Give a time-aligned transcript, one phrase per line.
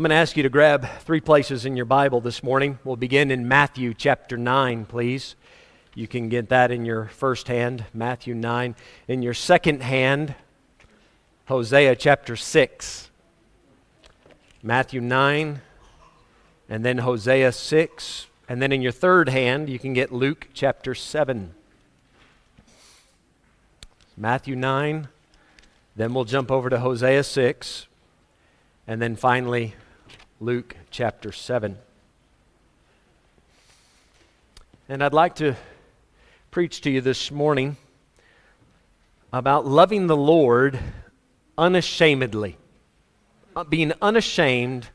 [0.00, 2.78] I'm going to ask you to grab three places in your Bible this morning.
[2.84, 5.36] We'll begin in Matthew chapter 9, please.
[5.94, 8.76] You can get that in your first hand, Matthew 9.
[9.08, 10.36] In your second hand,
[11.48, 13.10] Hosea chapter 6.
[14.62, 15.60] Matthew 9,
[16.70, 18.26] and then Hosea 6.
[18.48, 21.52] And then in your third hand, you can get Luke chapter 7.
[24.16, 25.08] Matthew 9,
[25.94, 27.86] then we'll jump over to Hosea 6,
[28.86, 29.74] and then finally,
[30.42, 31.76] Luke chapter 7.
[34.88, 35.54] And I'd like to
[36.50, 37.76] preach to you this morning
[39.34, 40.78] about loving the Lord
[41.58, 42.56] unashamedly,
[43.54, 44.88] uh, being unashamed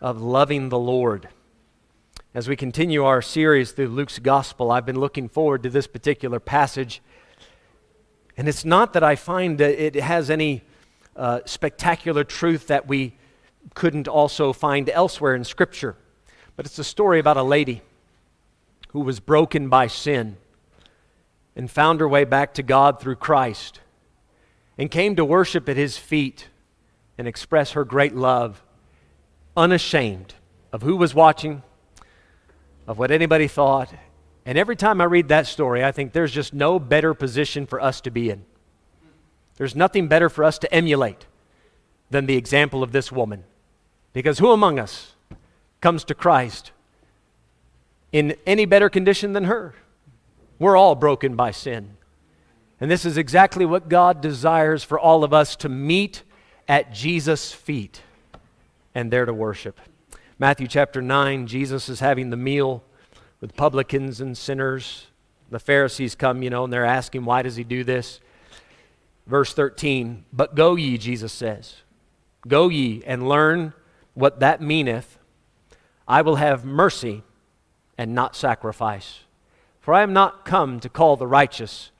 [0.00, 1.28] of loving the Lord.
[2.34, 6.40] As we continue our series through Luke's gospel, I've been looking forward to this particular
[6.40, 7.00] passage.
[8.36, 10.64] And it's not that I find that it has any
[11.14, 13.14] uh, spectacular truth that we
[13.74, 15.96] couldn't also find elsewhere in Scripture,
[16.56, 17.82] but it's a story about a lady
[18.88, 20.36] who was broken by sin
[21.54, 23.80] and found her way back to God through Christ
[24.76, 26.48] and came to worship at his feet
[27.18, 28.62] and express her great love,
[29.56, 30.34] unashamed
[30.72, 31.62] of who was watching,
[32.86, 33.92] of what anybody thought.
[34.46, 37.80] And every time I read that story, I think there's just no better position for
[37.80, 38.44] us to be in.
[39.56, 41.26] There's nothing better for us to emulate
[42.08, 43.44] than the example of this woman.
[44.12, 45.14] Because who among us
[45.80, 46.72] comes to Christ
[48.12, 49.74] in any better condition than her?
[50.58, 51.96] We're all broken by sin.
[52.80, 56.22] And this is exactly what God desires for all of us to meet
[56.66, 58.02] at Jesus' feet
[58.94, 59.80] and there to worship.
[60.38, 62.82] Matthew chapter 9, Jesus is having the meal
[63.40, 65.06] with publicans and sinners.
[65.50, 68.20] The Pharisees come, you know, and they're asking, why does he do this?
[69.26, 71.76] Verse 13, but go ye, Jesus says.
[72.48, 73.74] Go ye and learn
[74.14, 75.18] what that meaneth.
[76.06, 77.22] I will have mercy
[77.96, 79.20] and not sacrifice.
[79.80, 81.90] For I am not come to call the righteous,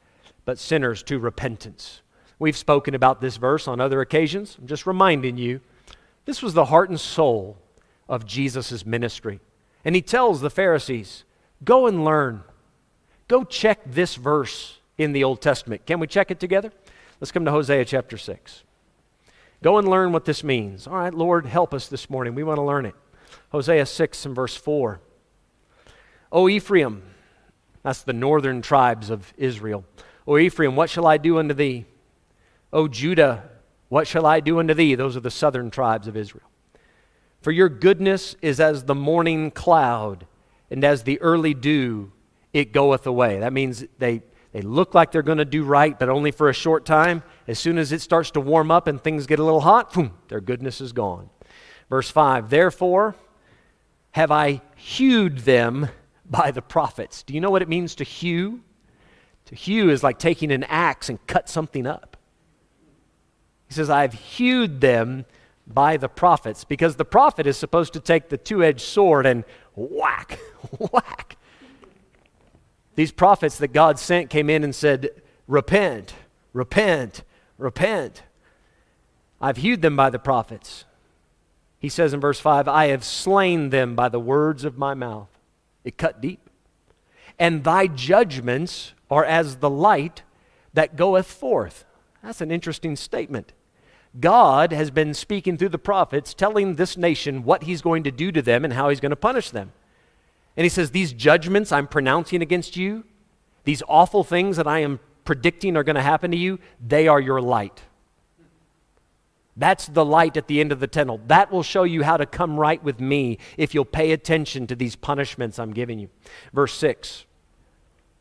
[0.44, 2.02] but sinners to repentance.
[2.38, 4.56] We've spoken about this verse on other occasions.
[4.58, 5.60] I'm just reminding you
[6.24, 7.58] this was the heart and soul
[8.08, 9.40] of Jesus' ministry.
[9.84, 11.24] And he tells the Pharisees,
[11.64, 12.42] Go and learn.
[13.28, 15.86] Go check this verse in the Old Testament.
[15.86, 16.72] Can we check it together?
[17.20, 18.64] Let's come to Hosea chapter 6.
[19.62, 20.86] Go and learn what this means.
[20.86, 22.34] All right, Lord, help us this morning.
[22.34, 22.94] We want to learn it.
[23.50, 25.00] Hosea 6 and verse 4.
[26.32, 27.02] O Ephraim,
[27.82, 29.84] that's the northern tribes of Israel.
[30.26, 31.84] O Ephraim, what shall I do unto thee?
[32.72, 33.50] O Judah,
[33.88, 34.94] what shall I do unto thee?
[34.94, 36.48] Those are the southern tribes of Israel.
[37.42, 40.26] For your goodness is as the morning cloud,
[40.70, 42.12] and as the early dew,
[42.52, 43.40] it goeth away.
[43.40, 44.22] That means they,
[44.52, 47.22] they look like they're going to do right, but only for a short time.
[47.50, 50.12] As soon as it starts to warm up and things get a little hot, boom,
[50.28, 51.30] their goodness is gone.
[51.88, 53.16] Verse 5 Therefore
[54.12, 55.88] have I hewed them
[56.24, 57.24] by the prophets.
[57.24, 58.60] Do you know what it means to hew?
[59.46, 62.16] To hew is like taking an axe and cut something up.
[63.66, 65.24] He says, I've hewed them
[65.66, 69.42] by the prophets because the prophet is supposed to take the two edged sword and
[69.74, 70.38] whack,
[70.92, 71.36] whack.
[72.94, 75.10] These prophets that God sent came in and said,
[75.48, 76.14] Repent,
[76.52, 77.24] repent,
[77.60, 78.22] repent.
[79.40, 80.84] I've hewed them by the prophets.
[81.78, 85.28] He says in verse 5, I have slain them by the words of my mouth.
[85.82, 86.50] It cut deep.
[87.38, 90.22] And thy judgments are as the light
[90.74, 91.86] that goeth forth.
[92.22, 93.54] That's an interesting statement.
[94.18, 98.30] God has been speaking through the prophets, telling this nation what he's going to do
[98.32, 99.72] to them and how he's going to punish them.
[100.56, 103.04] And he says, These judgments I'm pronouncing against you,
[103.64, 107.20] these awful things that I am predicting are going to happen to you, they are
[107.20, 107.82] your light.
[109.56, 111.20] That's the light at the end of the tunnel.
[111.28, 114.74] That will show you how to come right with me if you'll pay attention to
[114.74, 116.08] these punishments I'm giving you.
[116.52, 117.26] Verse 6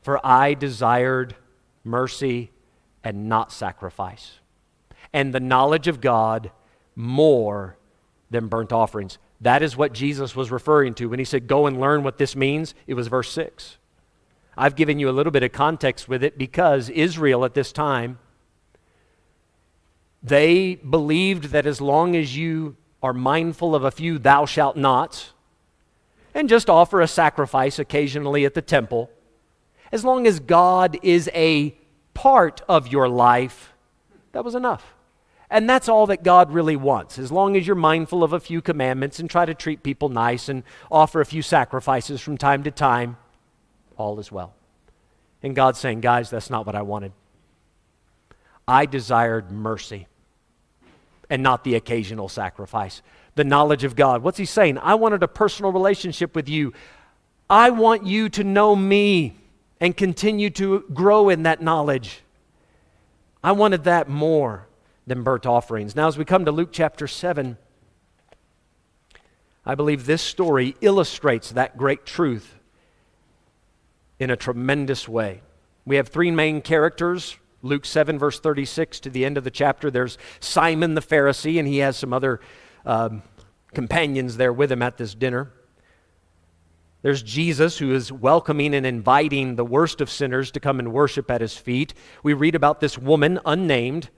[0.04, 1.34] For I desired
[1.84, 2.52] mercy
[3.04, 4.34] and not sacrifice,
[5.12, 6.52] and the knowledge of God
[6.96, 7.76] more
[8.30, 9.18] than burnt offerings.
[9.42, 12.36] That is what Jesus was referring to when he said, Go and learn what this
[12.36, 12.76] means.
[12.86, 13.79] It was verse 6.
[14.60, 18.20] I've given you a little bit of context with it because Israel at this time
[20.22, 25.32] they believed that as long as you are mindful of a few thou shalt nots
[26.34, 29.10] and just offer a sacrifice occasionally at the temple,
[29.94, 31.74] as long as God is a
[32.14, 33.72] part of your life,
[34.34, 34.94] that was enough.
[35.50, 37.18] And that's all that God really wants.
[37.18, 40.50] As long as you're mindful of a few commandments and try to treat people nice
[40.50, 43.16] and offer a few sacrifices from time to time,
[44.00, 44.54] all is well.
[45.44, 47.12] And God's saying, guys, that's not what I wanted.
[48.68, 50.08] I desired mercy
[51.30, 53.02] and not the occasional sacrifice.
[53.40, 54.22] the knowledge of God.
[54.22, 54.78] What's he saying?
[54.80, 56.74] I wanted a personal relationship with you.
[57.50, 59.38] I want you to know me
[59.80, 62.22] and continue to grow in that knowledge.
[63.42, 64.68] I wanted that more
[65.08, 65.96] than burnt offerings.
[65.96, 67.58] Now, as we come to Luke chapter 7,
[69.66, 72.59] I believe this story illustrates that great truth
[74.20, 75.42] in a tremendous way.
[75.86, 79.92] We have three main characters Luke 7, verse 36 to the end of the chapter.
[79.92, 82.40] There's Simon the Pharisee, and he has some other
[82.86, 83.22] um,
[83.74, 85.52] companions there with him at this dinner.
[87.02, 91.32] There's Jesus, who is welcoming and inviting the worst of sinners to come and worship
[91.32, 91.94] at his feet.
[92.24, 94.10] We read about this woman, unnamed,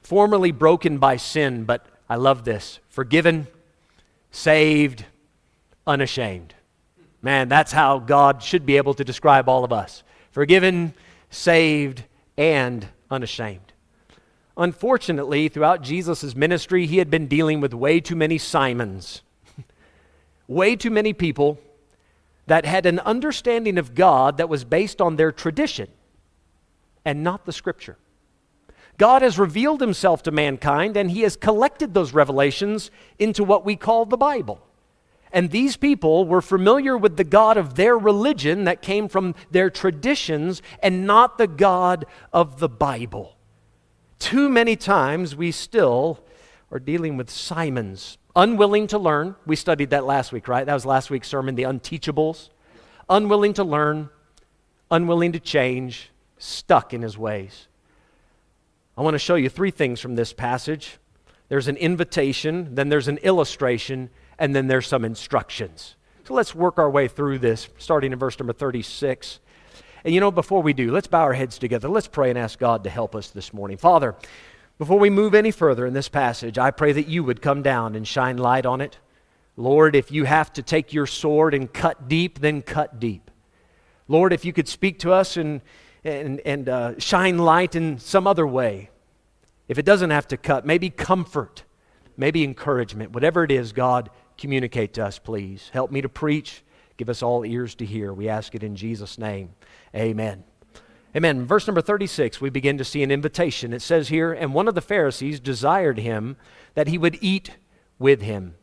[0.00, 3.46] formerly broken by sin, but I love this forgiven,
[4.30, 5.04] saved,
[5.86, 6.54] unashamed.
[7.22, 10.02] Man, that's how God should be able to describe all of us
[10.32, 10.94] forgiven,
[11.30, 12.04] saved,
[12.36, 13.72] and unashamed.
[14.56, 19.22] Unfortunately, throughout Jesus' ministry, he had been dealing with way too many Simons,
[20.46, 21.58] way too many people
[22.46, 25.88] that had an understanding of God that was based on their tradition
[27.04, 27.96] and not the scripture.
[28.98, 33.76] God has revealed himself to mankind and he has collected those revelations into what we
[33.76, 34.60] call the Bible.
[35.32, 39.70] And these people were familiar with the God of their religion that came from their
[39.70, 43.36] traditions and not the God of the Bible.
[44.18, 46.22] Too many times we still
[46.70, 49.34] are dealing with Simons, unwilling to learn.
[49.46, 50.66] We studied that last week, right?
[50.66, 52.50] That was last week's sermon, the unteachables.
[53.08, 54.10] Unwilling to learn,
[54.90, 57.68] unwilling to change, stuck in his ways.
[58.96, 60.98] I want to show you three things from this passage
[61.48, 64.08] there's an invitation, then there's an illustration,
[64.38, 65.96] and then there's some instructions.
[66.24, 69.40] So let's work our way through this, starting in verse number 36.
[70.04, 71.88] And you know, before we do, let's bow our heads together.
[71.88, 73.76] Let's pray and ask God to help us this morning.
[73.76, 74.14] Father,
[74.78, 77.94] before we move any further in this passage, I pray that you would come down
[77.94, 78.98] and shine light on it.
[79.56, 83.30] Lord, if you have to take your sword and cut deep, then cut deep.
[84.08, 85.60] Lord, if you could speak to us and,
[86.04, 88.90] and, and uh, shine light in some other way,
[89.68, 91.64] if it doesn't have to cut, maybe comfort,
[92.16, 94.10] maybe encouragement, whatever it is, God,
[94.42, 95.70] communicate to us, please.
[95.72, 96.64] Help me to preach.
[96.96, 98.12] Give us all ears to hear.
[98.12, 99.50] We ask it in Jesus' name.
[99.94, 100.42] Amen.
[101.14, 101.46] Amen.
[101.46, 103.72] Verse number 36, we begin to see an invitation.
[103.72, 106.36] It says here, And one of the Pharisees desired him
[106.74, 107.52] that he would eat
[108.00, 108.56] with him.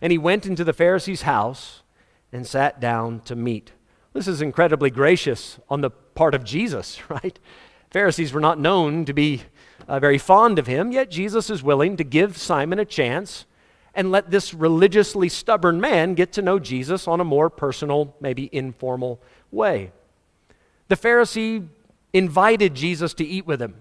[0.00, 1.82] And he went into the Pharisee's house
[2.32, 3.72] and sat down to meat.
[4.14, 7.38] This is incredibly gracious on the part of Jesus, right?
[7.90, 9.42] Pharisees were not known to be
[9.86, 13.44] uh, very fond of him, yet Jesus is willing to give Simon a chance
[13.94, 18.48] and let this religiously stubborn man get to know Jesus on a more personal, maybe
[18.52, 19.20] informal
[19.50, 19.92] way.
[20.88, 21.66] The Pharisee
[22.12, 23.76] invited Jesus to eat with him.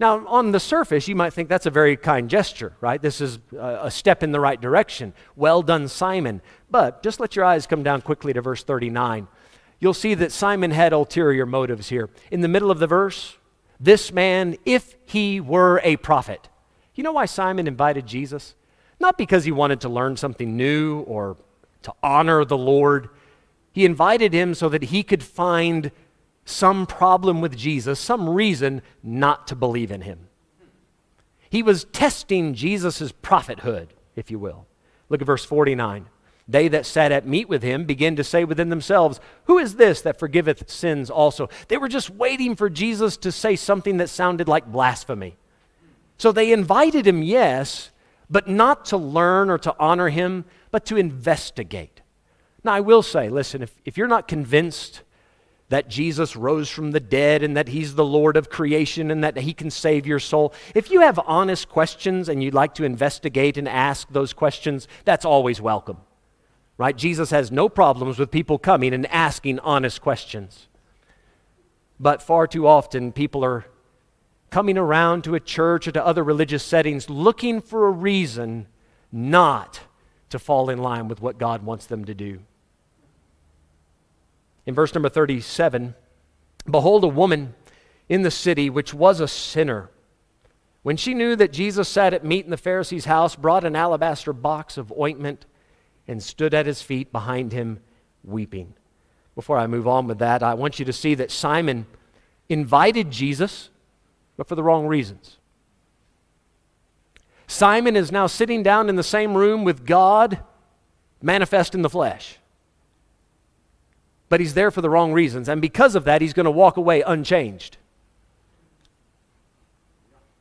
[0.00, 3.00] Now, on the surface, you might think that's a very kind gesture, right?
[3.00, 5.12] This is a step in the right direction.
[5.36, 6.42] Well done, Simon.
[6.68, 9.28] But just let your eyes come down quickly to verse 39.
[9.78, 12.10] You'll see that Simon had ulterior motives here.
[12.30, 13.36] In the middle of the verse,
[13.78, 16.48] this man, if he were a prophet.
[16.94, 18.54] You know why Simon invited Jesus?
[19.00, 21.36] Not because he wanted to learn something new or
[21.82, 23.08] to honor the Lord.
[23.72, 25.90] He invited him so that he could find
[26.44, 30.28] some problem with Jesus, some reason not to believe in him.
[31.48, 34.66] He was testing Jesus' prophethood, if you will.
[35.08, 36.06] Look at verse 49.
[36.46, 40.02] They that sat at meat with him began to say within themselves, Who is this
[40.02, 41.48] that forgiveth sins also?
[41.68, 45.36] They were just waiting for Jesus to say something that sounded like blasphemy.
[46.18, 47.90] So they invited him, yes,
[48.28, 52.00] but not to learn or to honor him, but to investigate.
[52.62, 55.02] Now, I will say, listen, if, if you're not convinced
[55.68, 59.36] that Jesus rose from the dead and that he's the Lord of creation and that
[59.38, 63.56] he can save your soul, if you have honest questions and you'd like to investigate
[63.56, 65.98] and ask those questions, that's always welcome.
[66.76, 66.96] Right?
[66.96, 70.68] Jesus has no problems with people coming and asking honest questions.
[72.00, 73.64] But far too often, people are
[74.54, 78.68] coming around to a church or to other religious settings looking for a reason
[79.10, 79.80] not
[80.30, 82.38] to fall in line with what God wants them to do.
[84.64, 85.96] In verse number 37,
[86.70, 87.56] behold, a woman
[88.08, 89.90] in the city which was a sinner.
[90.84, 94.32] When she knew that Jesus sat at meat in the Pharisee's house, brought an alabaster
[94.32, 95.46] box of ointment
[96.06, 97.80] and stood at his feet behind him,
[98.22, 98.74] weeping.
[99.34, 101.86] Before I move on with that, I want you to see that Simon
[102.48, 103.70] invited Jesus
[104.36, 105.38] but for the wrong reasons.
[107.46, 110.40] Simon is now sitting down in the same room with God
[111.22, 112.38] manifest in the flesh.
[114.28, 115.48] But he's there for the wrong reasons.
[115.48, 117.76] And because of that, he's going to walk away unchanged.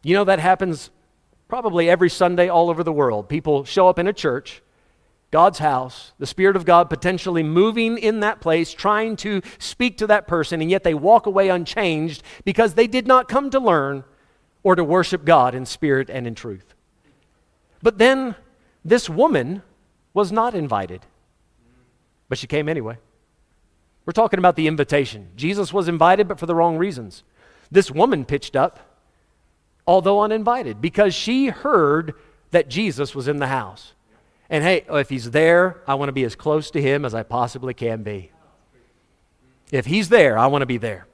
[0.01, 0.89] You know, that happens
[1.47, 3.29] probably every Sunday all over the world.
[3.29, 4.62] People show up in a church,
[5.34, 10.06] God's house, the Spirit of God potentially moving in that place, trying to speak to
[10.06, 14.04] that person, and yet they walk away unchanged because they did not come to learn
[14.62, 16.75] or to worship God in spirit and in truth.
[17.82, 18.36] But then
[18.86, 19.63] this woman
[20.13, 21.02] was not invited,
[22.30, 23.00] but she came anyway.
[24.06, 25.30] We're talking about the invitation.
[25.36, 27.24] Jesus was invited, but for the wrong reasons.
[27.72, 28.80] This woman pitched up,
[29.88, 32.13] although uninvited, because she heard
[32.52, 33.94] that Jesus was in the house.
[34.50, 37.13] And hey, oh, if he's there, I want to be as close to him as
[37.13, 38.31] I possibly can be.
[39.71, 41.07] If he's there, I want to be there.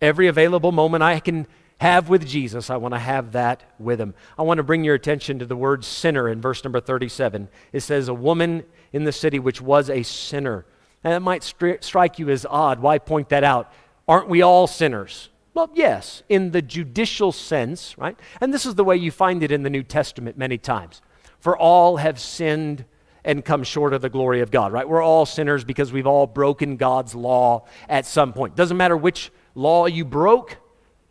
[0.00, 1.46] Every available moment I can
[1.78, 4.14] have with Jesus, I want to have that with him.
[4.38, 7.48] I want to bring your attention to the word sinner in verse number 37.
[7.72, 10.64] It says, A woman in the city which was a sinner.
[11.04, 12.80] And it might stri- strike you as odd.
[12.80, 13.72] Why point that out?
[14.08, 15.28] Aren't we all sinners?
[15.54, 18.18] Well, yes, in the judicial sense, right?
[18.40, 21.02] And this is the way you find it in the New Testament many times.
[21.42, 22.84] For all have sinned
[23.24, 24.88] and come short of the glory of God, right?
[24.88, 28.54] We're all sinners because we've all broken God's law at some point.
[28.54, 30.58] Doesn't matter which law you broke,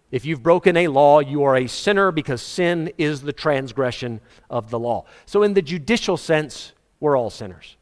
[0.09, 4.69] if you've broken a law, you are a sinner because sin is the transgression of
[4.69, 5.03] the law.
[5.25, 6.71] So, in the judicial sense,
[7.01, 7.75] we're all sinners.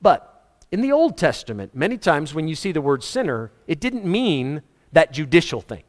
[0.00, 4.04] But in the Old Testament, many times when you see the word sinner, it didn't
[4.04, 5.84] mean that judicial thing.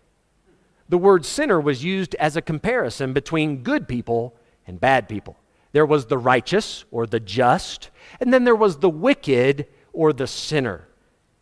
[0.90, 4.36] The word sinner was used as a comparison between good people
[4.68, 5.38] and bad people.
[5.74, 7.90] There was the righteous or the just,
[8.20, 10.88] and then there was the wicked or the sinner.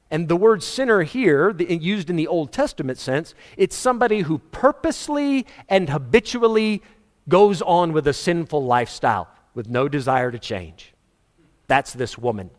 [0.10, 5.46] And the word sinner here, used in the Old Testament sense, it's somebody who purposely
[5.70, 6.82] and habitually
[7.30, 10.94] goes on with a sinful lifestyle with no desire to change.
[11.68, 12.50] That's this woman.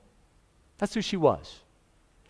[0.78, 1.60] That's who she was.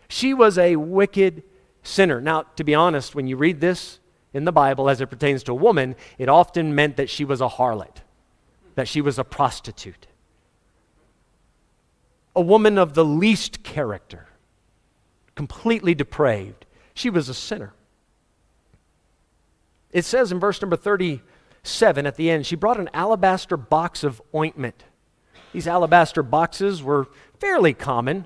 [0.09, 1.43] She was a wicked
[1.83, 2.19] sinner.
[2.21, 3.99] Now, to be honest, when you read this
[4.33, 7.39] in the Bible as it pertains to a woman, it often meant that she was
[7.39, 7.97] a harlot,
[8.75, 10.07] that she was a prostitute,
[12.35, 14.27] a woman of the least character
[15.35, 16.65] completely depraved.
[16.93, 17.73] She was a sinner.
[19.91, 24.21] It says in verse number 37 at the end, she brought an alabaster box of
[24.33, 24.83] ointment.
[25.53, 27.07] These alabaster boxes were
[27.39, 28.25] fairly common,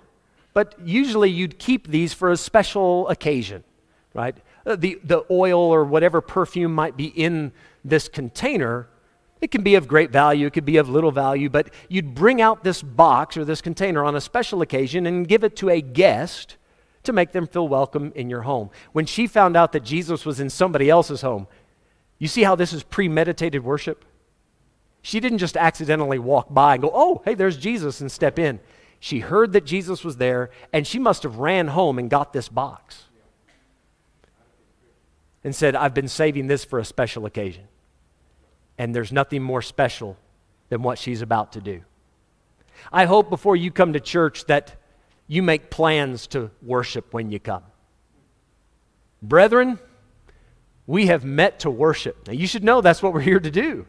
[0.53, 3.63] but usually you'd keep these for a special occasion,
[4.13, 4.35] right?
[4.65, 7.51] Uh, the, the oil or whatever perfume might be in
[7.83, 8.87] this container,
[9.41, 12.41] it can be of great value, it could be of little value, but you'd bring
[12.41, 15.81] out this box or this container on a special occasion and give it to a
[15.81, 16.57] guest
[17.03, 18.69] to make them feel welcome in your home.
[18.91, 21.47] When she found out that Jesus was in somebody else's home,
[22.19, 24.03] you see how this is premeditated worship?
[25.01, 28.59] She didn't just accidentally walk by and go, oh, hey, there's Jesus, and step in.
[28.99, 32.49] She heard that Jesus was there, and she must have ran home and got this
[32.49, 33.03] box
[35.43, 37.67] and said, I've been saving this for a special occasion.
[38.77, 40.17] And there's nothing more special
[40.69, 41.81] than what she's about to do.
[42.91, 44.75] I hope before you come to church that
[45.27, 47.63] you make plans to worship when you come.
[49.21, 49.79] Brethren,
[50.85, 52.27] we have met to worship.
[52.27, 53.85] Now, you should know that's what we're here to do.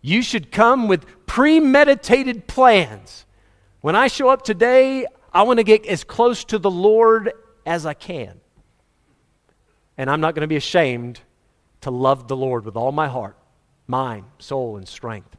[0.00, 3.26] You should come with premeditated plans.
[3.82, 7.32] When I show up today, I want to get as close to the Lord
[7.66, 8.40] as I can.
[9.98, 11.20] And I'm not going to be ashamed
[11.82, 13.36] to love the Lord with all my heart,
[13.90, 15.36] mind, soul, and strength.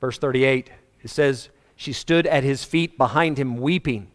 [0.00, 0.70] Verse 38,
[1.02, 4.08] it says, She stood at his feet behind him, weeping.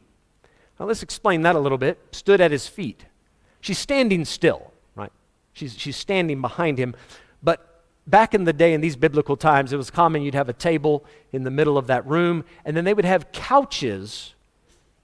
[0.79, 1.99] Now let's explain that a little bit.
[2.11, 3.05] Stood at his feet.
[3.59, 5.11] She's standing still, right?
[5.53, 6.95] She's, she's standing behind him.
[7.41, 10.53] But back in the day, in these biblical times, it was common you'd have a
[10.53, 14.33] table in the middle of that room, and then they would have couches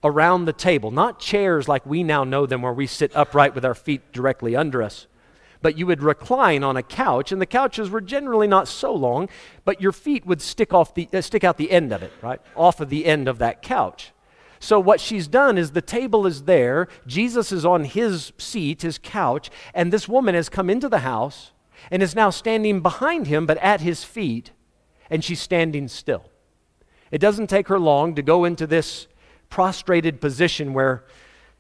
[0.04, 3.66] around the table, not chairs like we now know them where we sit upright with
[3.66, 5.08] our feet directly under us.
[5.64, 9.30] But you would recline on a couch, and the couches were generally not so long,
[9.66, 12.42] but your feet would stick, off the, uh, stick out the end of it, right?
[12.56, 14.12] Off of the end of that couch.
[14.60, 18.98] So, what she's done is the table is there, Jesus is on his seat, his
[18.98, 21.52] couch, and this woman has come into the house
[21.90, 24.52] and is now standing behind him, but at his feet,
[25.10, 26.26] and she's standing still.
[27.10, 29.08] It doesn't take her long to go into this
[29.50, 31.06] prostrated position where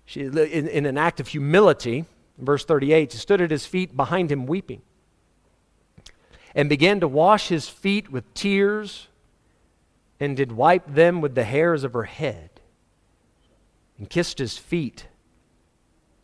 [0.06, 2.06] she, in, in an act of humility,
[2.38, 4.82] verse 38, she stood at his feet behind him weeping
[6.56, 9.08] and began to wash his feet with tears
[10.20, 12.50] and did wipe them with the hairs of her head
[13.98, 15.08] and kissed his feet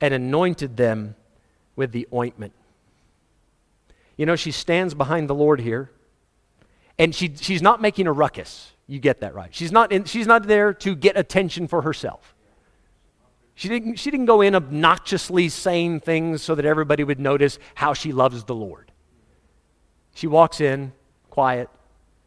[0.01, 1.15] and anointed them
[1.75, 2.53] with the ointment.
[4.17, 5.91] You know, she stands behind the Lord here,
[6.97, 8.73] and she, she's not making a ruckus.
[8.85, 9.53] You get that right.
[9.53, 12.35] She's not, in, she's not there to get attention for herself.
[13.59, 17.93] She didn't, she didn't go in obnoxiously saying things so that everybody would notice how
[17.93, 18.93] she loves the Lord.
[20.13, 20.93] She walks in
[21.29, 21.69] quiet,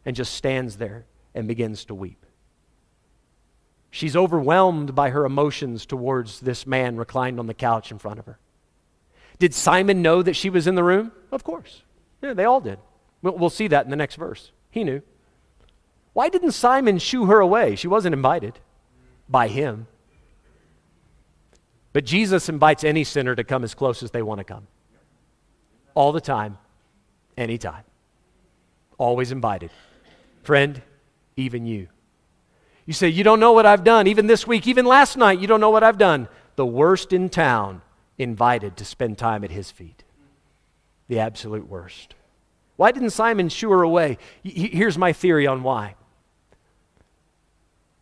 [0.05, 2.23] and just stands there and begins to weep.
[3.89, 8.25] She's overwhelmed by her emotions towards this man reclined on the couch in front of
[8.25, 8.37] her.
[9.39, 11.11] Did Simon know that she was in the room?
[11.31, 11.81] Of course.
[12.21, 12.77] Yeah, they all did.
[13.23, 14.51] We'll, we'll see that in the next verse.
[14.69, 15.01] He knew.
[16.13, 17.75] Why didn't Simon shoo her away?
[17.75, 18.59] She wasn't invited
[19.27, 19.87] by him.
[21.93, 24.67] But Jesus invites any sinner to come as close as they want to come.
[25.93, 26.57] All the time,
[27.37, 27.83] anytime.
[28.97, 29.69] Always invited.
[30.41, 30.81] Friend,
[31.37, 31.87] even you.
[32.85, 34.07] You say, You don't know what I've done.
[34.07, 36.27] Even this week, even last night, you don't know what I've done.
[36.55, 37.81] The worst in town
[38.17, 40.03] invited to spend time at his feet.
[41.07, 42.15] The absolute worst.
[42.75, 44.17] Why didn't Simon shoo her away?
[44.43, 45.95] Here's my theory on why.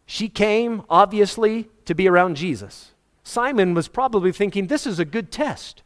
[0.05, 2.90] She came, obviously, to be around Jesus.
[3.23, 5.83] Simon was probably thinking, This is a good test.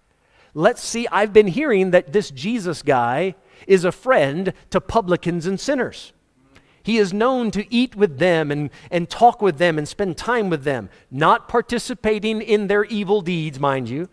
[0.54, 3.36] Let's see, I've been hearing that this Jesus guy
[3.68, 6.14] is a friend to publicans and sinners.
[6.82, 10.50] He is known to eat with them and, and talk with them and spend time
[10.50, 14.08] with them, not participating in their evil deeds, mind you.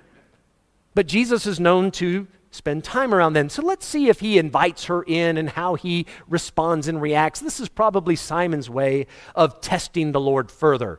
[0.94, 3.48] But Jesus is known to spend time around them.
[3.48, 7.40] So let's see if he invites her in and how he responds and reacts.
[7.40, 10.98] This is probably Simon's way of testing the Lord further.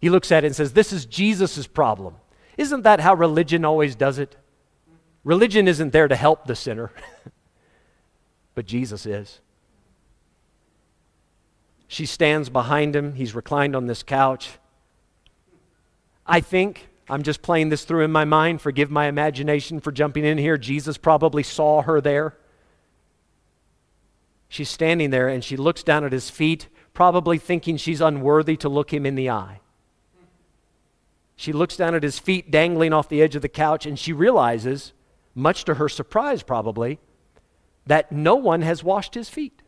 [0.00, 2.16] He looks at it and says, This is Jesus' problem.
[2.56, 4.36] Isn't that how religion always does it?
[5.24, 6.90] Religion isn't there to help the sinner,
[8.54, 9.40] but Jesus is.
[11.86, 13.14] She stands behind him.
[13.14, 14.50] He's reclined on this couch.
[16.26, 18.62] I think, I'm just playing this through in my mind.
[18.62, 20.56] Forgive my imagination for jumping in here.
[20.56, 22.36] Jesus probably saw her there.
[24.48, 28.68] She's standing there and she looks down at his feet, probably thinking she's unworthy to
[28.68, 29.59] look him in the eye.
[31.40, 34.12] She looks down at his feet dangling off the edge of the couch and she
[34.12, 34.92] realizes,
[35.34, 36.98] much to her surprise probably,
[37.86, 39.62] that no one has washed his feet.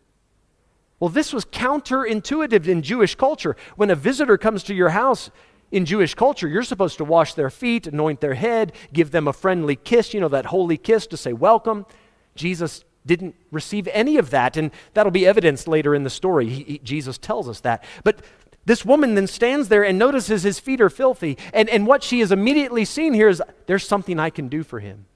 [1.00, 3.56] Well, this was counterintuitive in Jewish culture.
[3.76, 5.30] When a visitor comes to your house
[5.70, 9.32] in Jewish culture, you're supposed to wash their feet, anoint their head, give them a
[9.32, 11.87] friendly kiss, you know, that holy kiss to say welcome.
[12.35, 16.50] Jesus didn't receive any of that, and that'll be evidenced later in the story.
[16.50, 17.82] He, he, Jesus tells us that.
[18.04, 18.20] But
[18.64, 22.20] this woman then stands there and notices his feet are filthy, and, and what she
[22.20, 25.07] has immediately seen here is there's something I can do for him.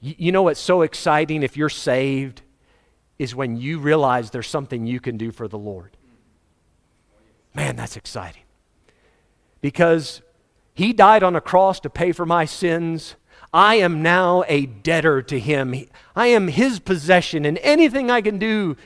[0.00, 2.42] You, know what's so exciting if you're saved?
[3.18, 5.96] is when you realize there's something you can do for the Lord.
[7.54, 8.42] Man, that's exciting.
[9.60, 10.22] Because
[10.74, 13.16] He died on a cross to pay for my sins.
[13.52, 15.74] I am now a debtor to Him.
[16.14, 18.76] I am His possession, and anything I can do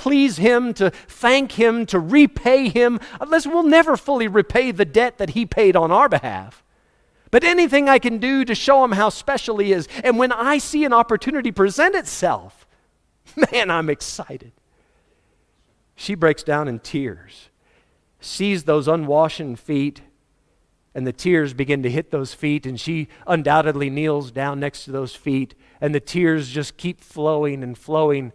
[0.00, 5.18] please Him, to thank Him, to repay Him, unless we'll never fully repay the debt
[5.18, 6.64] that He paid on our behalf.
[7.30, 10.56] But anything I can do to show Him how special He is, and when I
[10.56, 12.66] see an opportunity present itself,
[13.52, 14.52] Man, I'm excited.
[15.94, 17.50] She breaks down in tears,
[18.20, 20.00] sees those unwashen feet,
[20.94, 24.92] and the tears begin to hit those feet, and she undoubtedly kneels down next to
[24.92, 28.32] those feet, and the tears just keep flowing and flowing.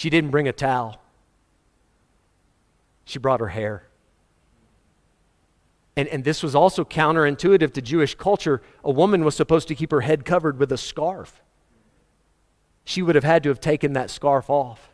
[0.00, 0.98] She didn't bring a towel,
[3.04, 3.84] she brought her hair.
[5.94, 8.62] And, and this was also counterintuitive to Jewish culture.
[8.82, 11.42] A woman was supposed to keep her head covered with a scarf
[12.84, 14.90] she would have had to have taken that scarf off.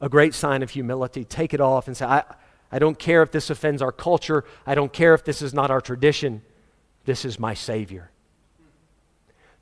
[0.00, 1.24] A great sign of humility.
[1.24, 2.24] Take it off and say, I,
[2.72, 4.42] I don't care if this offends our culture.
[4.66, 6.42] I don't care if this is not our tradition.
[7.04, 8.10] This is my Savior.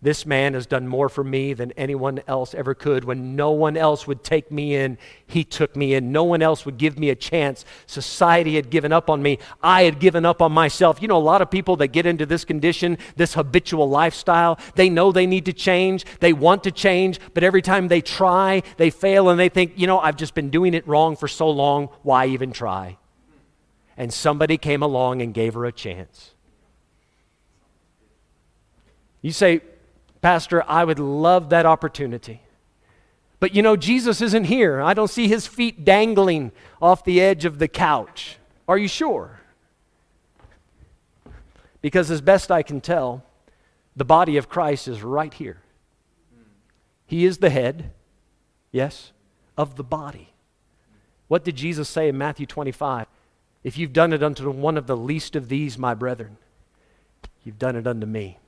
[0.04, 3.04] This man has done more for me than anyone else ever could.
[3.04, 6.12] When no one else would take me in, he took me in.
[6.12, 7.64] No one else would give me a chance.
[7.86, 9.38] Society had given up on me.
[9.62, 11.00] I had given up on myself.
[11.00, 14.90] You know, a lot of people that get into this condition, this habitual lifestyle, they
[14.90, 16.04] know they need to change.
[16.20, 19.86] They want to change, but every time they try, they fail and they think, you
[19.86, 21.88] know, I've just been doing it wrong for so long.
[22.02, 22.98] Why even try?
[23.96, 26.32] And somebody came along and gave her a chance.
[29.22, 29.62] You say,
[30.24, 32.40] Pastor, I would love that opportunity.
[33.40, 34.80] But you know, Jesus isn't here.
[34.80, 38.38] I don't see his feet dangling off the edge of the couch.
[38.66, 39.40] Are you sure?
[41.82, 43.22] Because, as best I can tell,
[43.94, 45.58] the body of Christ is right here.
[47.04, 47.92] He is the head,
[48.72, 49.12] yes,
[49.58, 50.30] of the body.
[51.28, 53.08] What did Jesus say in Matthew 25?
[53.62, 56.38] If you've done it unto one of the least of these, my brethren,
[57.44, 58.38] you've done it unto me.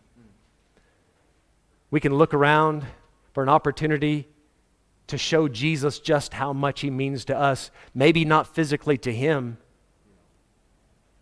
[1.90, 2.84] We can look around
[3.32, 4.28] for an opportunity
[5.06, 7.70] to show Jesus just how much he means to us.
[7.94, 9.58] Maybe not physically to him,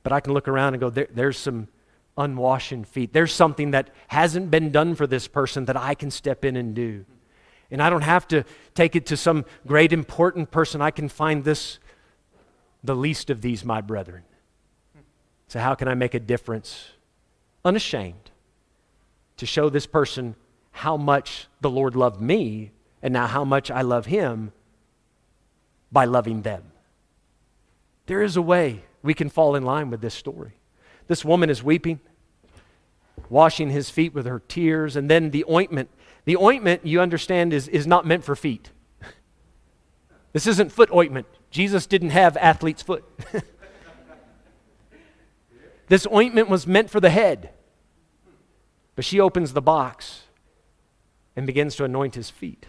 [0.02, 1.68] but I can look around and go, there, there's some
[2.16, 3.12] unwashen feet.
[3.12, 6.74] There's something that hasn't been done for this person that I can step in and
[6.74, 7.04] do.
[7.70, 10.80] And I don't have to take it to some great important person.
[10.80, 11.78] I can find this,
[12.84, 14.22] the least of these, my brethren.
[15.48, 16.90] So, how can I make a difference?
[17.64, 18.30] Unashamed
[19.36, 20.36] to show this person
[20.74, 24.52] how much the Lord loved me and now how much I love him
[25.92, 26.64] by loving them.
[28.06, 30.54] There is a way we can fall in line with this story.
[31.06, 32.00] This woman is weeping,
[33.30, 35.90] washing his feet with her tears, and then the ointment.
[36.24, 38.70] The ointment, you understand, is, is not meant for feet.
[40.32, 41.28] This isn't foot ointment.
[41.52, 43.04] Jesus didn't have athlete's foot.
[45.86, 47.50] this ointment was meant for the head.
[48.96, 50.23] But she opens the box
[51.36, 52.66] and begins to anoint his feet.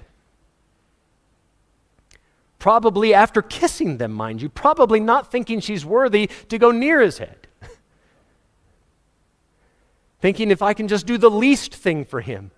[2.59, 7.19] Probably after kissing them, mind you, probably not thinking she's worthy to go near his
[7.19, 7.47] head.
[10.19, 12.51] thinking if I can just do the least thing for him,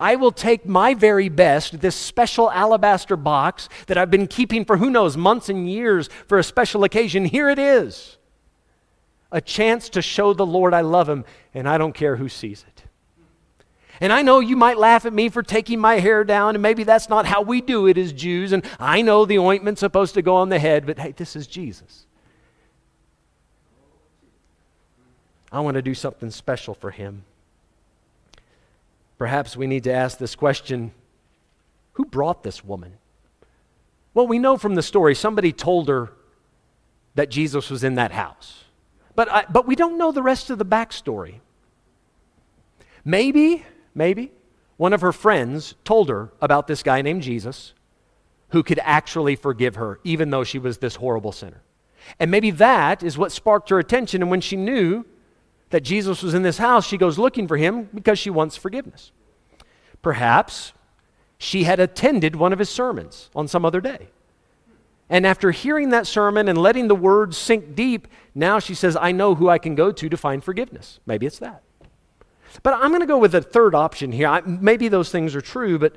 [0.00, 4.78] I will take my very best, this special alabaster box that I've been keeping for
[4.78, 7.26] who knows, months and years for a special occasion.
[7.26, 8.16] Here it is.
[9.30, 12.64] A chance to show the Lord I love him, and I don't care who sees
[12.66, 12.79] it.
[14.00, 16.84] And I know you might laugh at me for taking my hair down, and maybe
[16.84, 18.52] that's not how we do it as Jews.
[18.52, 21.46] And I know the ointment's supposed to go on the head, but hey, this is
[21.46, 22.06] Jesus.
[25.52, 27.24] I want to do something special for him.
[29.18, 30.92] Perhaps we need to ask this question
[31.94, 32.94] who brought this woman?
[34.14, 36.10] Well, we know from the story somebody told her
[37.16, 38.64] that Jesus was in that house.
[39.14, 41.40] But, I, but we don't know the rest of the backstory.
[43.04, 44.32] Maybe maybe,
[44.76, 47.74] one of her friends told her about this guy named Jesus
[48.50, 51.62] who could actually forgive her, even though she was this horrible sinner.
[52.18, 54.22] And maybe that is what sparked her attention.
[54.22, 55.04] And when she knew
[55.70, 59.12] that Jesus was in this house, she goes looking for him because she wants forgiveness.
[60.02, 60.72] Perhaps
[61.38, 64.08] she had attended one of his sermons on some other day.
[65.08, 69.12] And after hearing that sermon and letting the words sink deep, now she says, I
[69.12, 71.00] know who I can go to to find forgiveness.
[71.04, 71.62] Maybe it's that.
[72.62, 74.28] But I'm going to go with a third option here.
[74.28, 75.96] I, maybe those things are true, but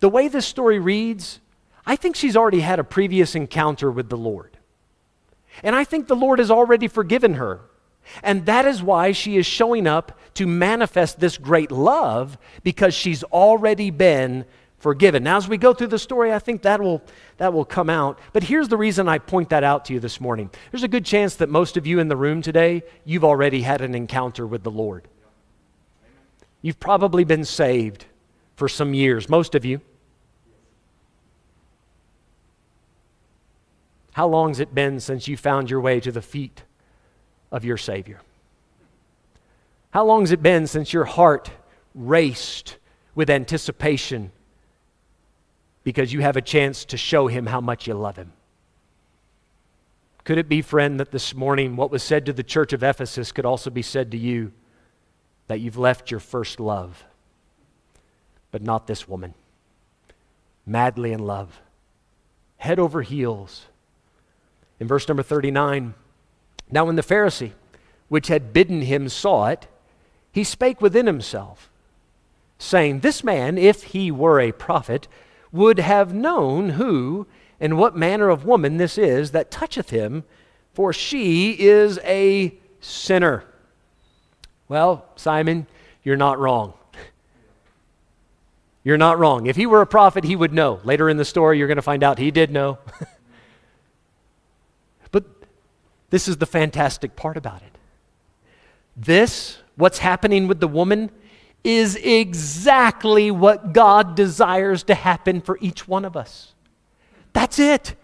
[0.00, 1.40] the way this story reads,
[1.84, 4.58] I think she's already had a previous encounter with the Lord.
[5.62, 7.60] And I think the Lord has already forgiven her.
[8.22, 13.24] And that is why she is showing up to manifest this great love because she's
[13.24, 14.44] already been
[14.78, 15.24] forgiven.
[15.24, 17.02] Now, as we go through the story, I think that will,
[17.38, 18.18] that will come out.
[18.32, 20.50] But here's the reason I point that out to you this morning.
[20.70, 23.80] There's a good chance that most of you in the room today, you've already had
[23.80, 25.08] an encounter with the Lord.
[26.66, 28.06] You've probably been saved
[28.56, 29.80] for some years, most of you.
[34.14, 36.64] How long has it been since you found your way to the feet
[37.52, 38.20] of your Savior?
[39.92, 41.52] How long has it been since your heart
[41.94, 42.78] raced
[43.14, 44.32] with anticipation
[45.84, 48.32] because you have a chance to show Him how much you love Him?
[50.24, 53.30] Could it be, friend, that this morning what was said to the church of Ephesus
[53.30, 54.50] could also be said to you?
[55.48, 57.04] That you've left your first love.
[58.50, 59.34] But not this woman.
[60.64, 61.60] Madly in love,
[62.56, 63.66] head over heels.
[64.80, 65.94] In verse number 39,
[66.70, 67.52] now when the Pharisee,
[68.08, 69.68] which had bidden him, saw it,
[70.32, 71.70] he spake within himself,
[72.58, 75.06] saying, This man, if he were a prophet,
[75.52, 77.26] would have known who
[77.60, 80.24] and what manner of woman this is that toucheth him,
[80.74, 83.44] for she is a sinner.
[84.68, 85.66] Well, Simon,
[86.02, 86.74] you're not wrong.
[88.86, 89.46] You're not wrong.
[89.46, 90.78] If he were a prophet, he would know.
[90.84, 92.78] Later in the story, you're going to find out he did know.
[95.10, 95.24] but
[96.10, 97.78] this is the fantastic part about it.
[98.96, 101.10] This, what's happening with the woman,
[101.64, 106.54] is exactly what God desires to happen for each one of us.
[107.32, 107.96] That's it.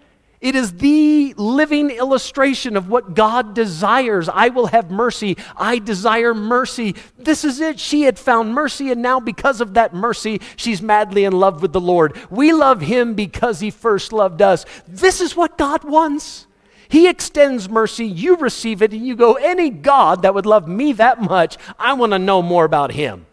[0.43, 4.29] It is the living illustration of what God desires.
[4.29, 5.37] I will have mercy.
[5.57, 6.97] I desire mercy.
[7.17, 7.79] This is it.
[7.79, 11.73] She had found mercy, and now because of that mercy, she's madly in love with
[11.73, 12.19] the Lord.
[12.29, 14.67] We love Him because He first loved us.
[14.89, 16.49] This is what God wants.
[16.89, 20.93] He extends mercy, you receive it, and you go, Any God that would love me
[20.95, 23.27] that much, I want to know more about Him.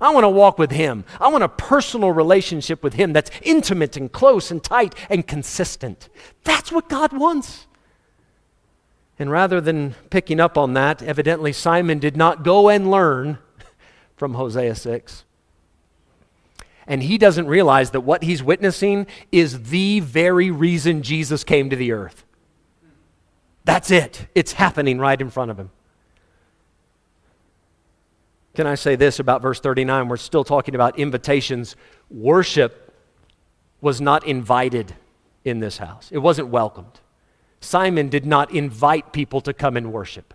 [0.00, 1.04] I want to walk with Him.
[1.20, 6.08] I want a personal relationship with Him that's intimate and close and tight and consistent.
[6.44, 7.66] That's what God wants.
[9.18, 13.38] And rather than picking up on that, evidently Simon did not go and learn
[14.16, 15.24] from Hosea 6.
[16.86, 21.76] And he doesn't realize that what he's witnessing is the very reason Jesus came to
[21.76, 22.24] the earth.
[23.64, 24.26] That's it.
[24.34, 25.70] It's happening right in front of him.
[28.54, 30.08] Can I say this about verse 39?
[30.08, 31.76] We're still talking about invitations.
[32.10, 32.94] Worship
[33.80, 34.94] was not invited
[35.42, 37.00] in this house, it wasn't welcomed.
[37.62, 40.34] Simon did not invite people to come and worship.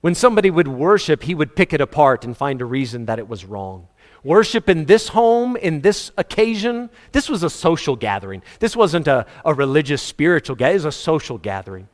[0.00, 3.28] When somebody would worship, he would pick it apart and find a reason that it
[3.28, 3.88] was wrong.
[4.22, 8.42] Worship in this home, in this occasion, this was a social gathering.
[8.58, 11.88] This wasn't a, a religious, spiritual gathering, it was a social gathering.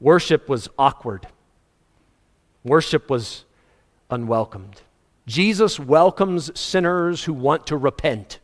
[0.00, 1.26] Worship was awkward,
[2.64, 3.45] worship was
[4.10, 4.82] unwelcomed.
[5.26, 8.38] Jesus welcomes sinners who want to repent.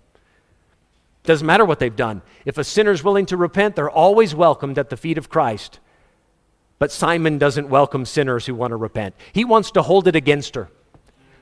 [1.25, 2.23] Doesn't matter what they've done.
[2.45, 5.79] If a sinner's willing to repent, they're always welcomed at the feet of Christ.
[6.81, 9.15] But Simon doesn't welcome sinners who want to repent.
[9.33, 10.69] He wants to hold it against her.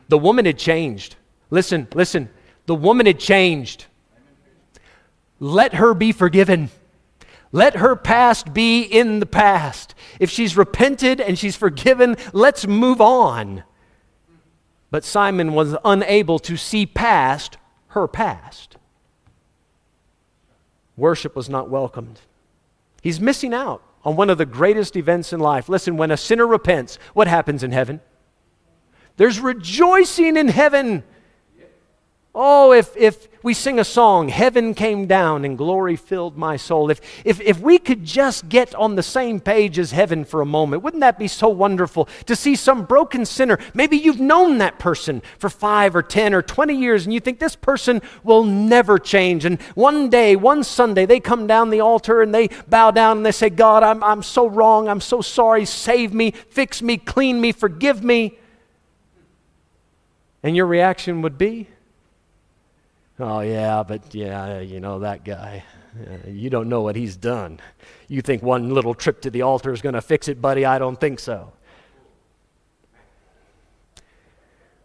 [0.09, 1.17] The woman had changed.
[1.49, 2.29] Listen, listen.
[2.67, 3.87] The woman had changed.
[5.39, 6.69] Let her be forgiven.
[7.53, 9.95] Let her past be in the past.
[10.21, 13.65] If she's repented and she's forgiven, let's move on.
[14.91, 17.57] But Simon was unable to see past
[17.89, 18.77] her past.
[20.97, 22.21] Worship was not welcomed.
[23.03, 25.69] He's missing out on one of the greatest events in life.
[25.69, 28.01] Listen, when a sinner repents, what happens in heaven?
[29.17, 31.05] There's rejoicing in heaven.
[32.33, 36.89] Oh, if, if we sing a song, Heaven came down and glory filled my soul.
[36.89, 40.47] If, if, if we could just get on the same page as heaven for a
[40.47, 43.59] moment, wouldn't that be so wonderful to see some broken sinner?
[43.75, 47.41] Maybe you've known that person for five or 10 or 20 years and you think
[47.41, 49.45] this person will never change.
[49.45, 53.27] And one day, one Sunday, they come down the altar and they bow down and
[53.27, 54.89] they say, God, I'm, I'm so wrong.
[54.89, 55.65] I'm so sorry.
[55.65, 58.39] Save me, fix me, clean me, forgive me.
[60.45, 61.69] And your reaction would be,
[63.21, 65.63] Oh, yeah, but yeah, you know, that guy.
[66.27, 67.61] You don't know what he's done.
[68.09, 70.65] You think one little trip to the altar is going to fix it, buddy?
[70.65, 71.53] I don't think so.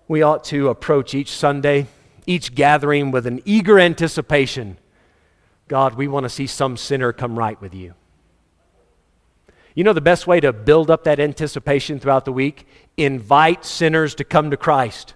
[0.07, 1.87] We ought to approach each Sunday,
[2.25, 4.77] each gathering with an eager anticipation.
[5.67, 7.93] God, we want to see some sinner come right with you.
[9.73, 12.67] You know the best way to build up that anticipation throughout the week?
[12.97, 15.14] Invite sinners to come to Christ.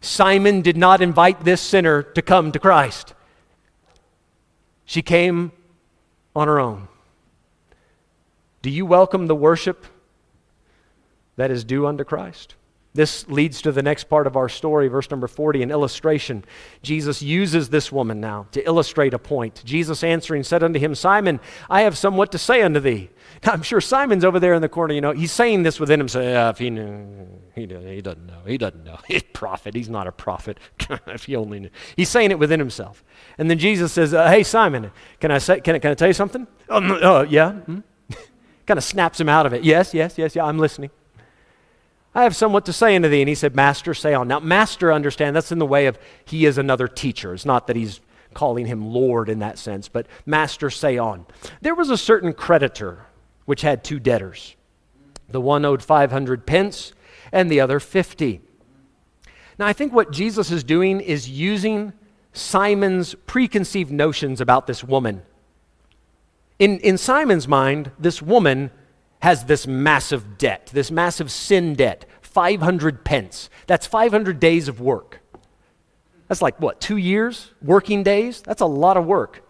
[0.00, 3.14] Simon did not invite this sinner to come to Christ.
[4.84, 5.52] She came
[6.34, 6.88] on her own.
[8.62, 9.86] Do you welcome the worship
[11.36, 12.54] that is due unto Christ?
[12.92, 16.44] This leads to the next part of our story, verse number 40, an illustration.
[16.82, 19.62] Jesus uses this woman now to illustrate a point.
[19.64, 23.10] Jesus answering said unto him, Simon, I have somewhat to say unto thee.
[23.46, 25.98] Now, I'm sure Simon's over there in the corner, you know, he's saying this within
[25.98, 26.24] himself.
[26.24, 28.40] Yeah, if he knew, he, he doesn't know.
[28.44, 28.98] He doesn't know.
[29.08, 29.74] He's a prophet.
[29.74, 30.58] He's not a prophet.
[31.06, 31.70] if he only knew.
[31.96, 33.02] He's saying it within himself.
[33.38, 36.08] And then Jesus says, uh, Hey, Simon, can I, say, can, I, can I tell
[36.08, 36.46] you something?
[36.68, 37.52] Um, uh, yeah.
[37.52, 37.78] Hmm?
[38.66, 39.64] kind of snaps him out of it.
[39.64, 40.90] Yes, yes, yes, yeah, I'm listening.
[42.14, 43.22] I have somewhat to say unto thee.
[43.22, 44.28] And he said, Master, say on.
[44.28, 47.32] Now, master, understand, that's in the way of he is another teacher.
[47.34, 48.00] It's not that he's
[48.34, 51.26] calling him Lord in that sense, but master, say on.
[51.60, 53.06] There was a certain creditor
[53.44, 54.56] which had two debtors.
[55.28, 56.92] The one owed 500 pence
[57.32, 58.40] and the other 50.
[59.58, 61.92] Now, I think what Jesus is doing is using
[62.32, 65.22] Simon's preconceived notions about this woman.
[66.58, 68.70] In, in Simon's mind, this woman
[69.20, 73.50] has this massive debt, this massive sin debt, 500 pence.
[73.66, 75.20] That's 500 days of work.
[76.28, 77.50] That's like what, two years?
[77.60, 78.40] Working days?
[78.40, 79.44] That's a lot of work.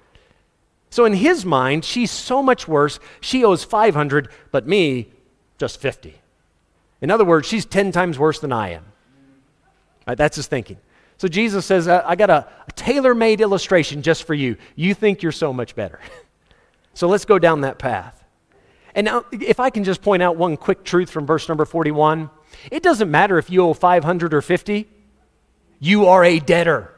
[0.91, 2.99] So in his mind, she's so much worse.
[3.21, 5.13] She owes 500, but me,
[5.59, 6.15] just 50.
[7.01, 8.85] In other words, she's 10 times worse than I am.
[10.07, 10.79] Right, that's his thinking.
[11.19, 14.57] So Jesus says, I got a, a tailor made illustration just for you.
[14.75, 16.01] You think you're so much better.
[16.95, 18.20] so let's go down that path.
[18.95, 22.31] And now, if I can just point out one quick truth from verse number 41,
[22.71, 24.89] it doesn't matter if you owe 500 or 50,
[25.79, 26.93] you are a debtor.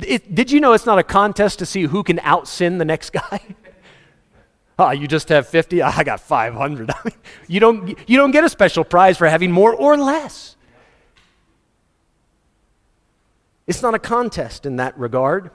[0.00, 2.84] It, did you know it's not a contest to see who can out sin the
[2.84, 3.40] next guy?
[4.78, 5.82] oh, you just have 50?
[5.82, 6.90] Ah, I got 500.
[7.48, 10.56] you, don't, you don't get a special prize for having more or less.
[13.66, 15.50] It's not a contest in that regard.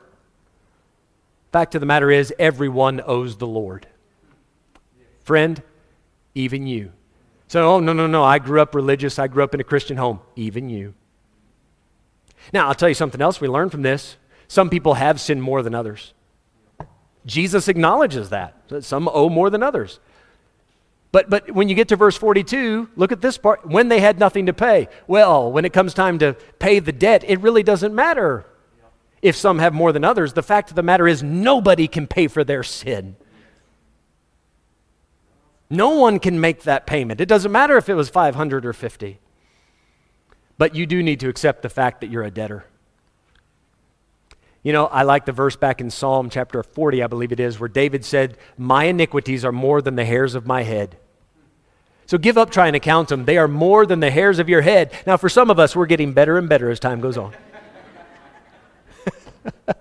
[1.51, 3.87] Fact of the matter is, everyone owes the Lord.
[5.27, 5.61] Friend,
[6.35, 6.93] even you.
[7.49, 9.19] So, oh, no, no, no, I grew up religious.
[9.19, 10.21] I grew up in a Christian home.
[10.37, 10.93] Even you.
[12.53, 14.15] Now, I'll tell you something else we learned from this.
[14.47, 16.13] Some people have sinned more than others.
[17.25, 18.55] Jesus acknowledges that.
[18.79, 19.99] Some owe more than others.
[21.11, 23.67] But, but when you get to verse 42, look at this part.
[23.67, 24.87] When they had nothing to pay.
[25.07, 28.45] Well, when it comes time to pay the debt, it really doesn't matter
[29.21, 30.31] if some have more than others.
[30.31, 33.17] The fact of the matter is, nobody can pay for their sin.
[35.69, 37.19] No one can make that payment.
[37.19, 39.19] It doesn't matter if it was 500 or 50.
[40.57, 42.65] But you do need to accept the fact that you're a debtor.
[44.63, 47.59] You know, I like the verse back in Psalm chapter 40, I believe it is,
[47.59, 50.97] where David said, My iniquities are more than the hairs of my head.
[52.05, 53.25] So give up trying to count them.
[53.25, 54.93] They are more than the hairs of your head.
[55.05, 57.33] Now, for some of us, we're getting better and better as time goes on.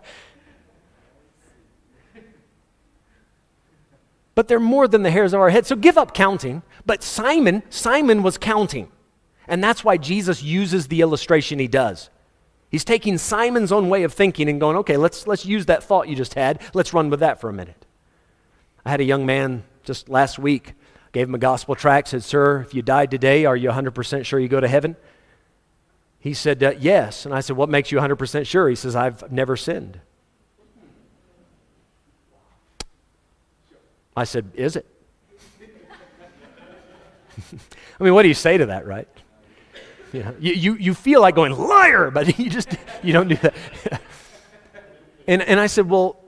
[4.36, 5.66] but they're more than the hairs of our head.
[5.66, 6.62] So give up counting.
[6.84, 8.92] But Simon, Simon was counting.
[9.48, 12.10] And that's why Jesus uses the illustration he does.
[12.68, 16.08] He's taking Simon's own way of thinking and going, okay, let's, let's use that thought
[16.08, 16.60] you just had.
[16.74, 17.86] Let's run with that for a minute.
[18.84, 20.74] I had a young man just last week,
[21.12, 24.38] gave him a gospel tract, said, Sir, if you died today, are you 100% sure
[24.38, 24.96] you go to heaven?
[26.18, 27.24] He said, uh, Yes.
[27.24, 28.68] And I said, What makes you 100% sure?
[28.68, 30.00] He says, I've never sinned.
[34.16, 34.86] I said, Is it?
[38.00, 39.08] I mean, what do you say to that, right?
[40.12, 43.36] You, know, you, you, you feel like going, liar, but you just, you don't do
[43.36, 43.54] that.
[45.26, 46.22] and, and I said, well,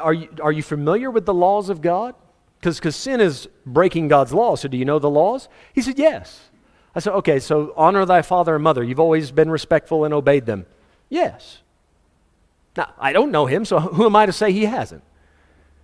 [0.00, 2.14] are you, are you familiar with the laws of God?
[2.60, 5.48] Because sin is breaking God's law, So do you know the laws?
[5.74, 6.50] He said, yes.
[6.94, 8.82] I said, okay, so honor thy father and mother.
[8.82, 10.66] You've always been respectful and obeyed them.
[11.08, 11.58] Yes.
[12.76, 15.02] Now, I don't know him, so who am I to say he hasn't?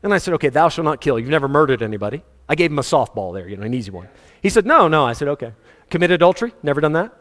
[0.07, 1.19] And I said, okay, thou shalt not kill.
[1.19, 2.23] You've never murdered anybody.
[2.49, 4.09] I gave him a softball there, you know, an easy one.
[4.41, 5.05] He said, no, no.
[5.05, 5.53] I said, okay.
[5.91, 6.53] Commit adultery?
[6.63, 7.13] Never done that?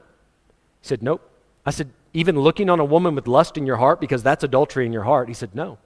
[0.81, 1.29] He said, Nope.
[1.65, 4.85] I said, Even looking on a woman with lust in your heart because that's adultery
[4.85, 5.27] in your heart?
[5.27, 5.77] He said, No.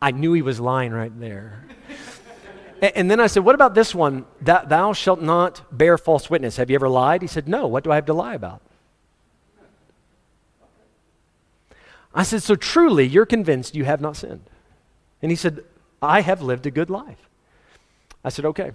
[0.00, 1.66] I knew he was lying right there.
[2.82, 4.26] and then I said, What about this one?
[4.42, 6.56] That thou shalt not bear false witness.
[6.56, 7.22] Have you ever lied?
[7.22, 7.66] He said, No.
[7.66, 8.60] What do I have to lie about?
[12.14, 14.48] I said, So truly, you're convinced you have not sinned?
[15.22, 15.64] And he said,
[16.04, 17.28] I have lived a good life.
[18.24, 18.72] I said, Okay.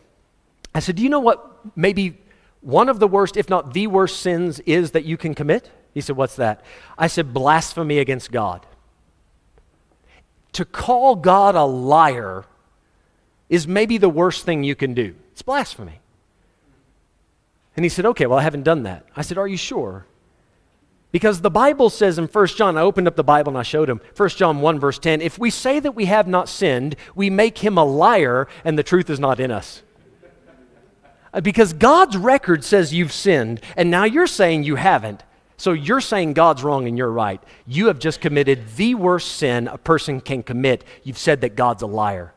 [0.74, 2.18] I said, Do you know what maybe
[2.62, 5.72] one of the worst, if not the worst sins is that you can commit?
[5.94, 6.64] He said, What's that?
[6.98, 8.66] I said, Blasphemy against God.
[10.54, 12.46] To call God a liar
[13.50, 15.16] is maybe the worst thing you can do.
[15.32, 16.00] It's blasphemy.
[17.76, 19.06] And he said, Okay, well, I haven't done that.
[19.16, 20.06] I said, Are you sure?
[21.12, 23.90] Because the Bible says in 1 John, I opened up the Bible and I showed
[23.90, 27.30] him, 1 John 1, verse 10, if we say that we have not sinned, we
[27.30, 29.82] make him a liar and the truth is not in us.
[31.34, 35.24] Uh, because God's record says you've sinned, and now you're saying you haven't.
[35.58, 37.42] So you're saying God's wrong and you're right.
[37.68, 40.84] You have just committed the worst sin a person can commit.
[41.04, 42.34] You've said that God's a liar.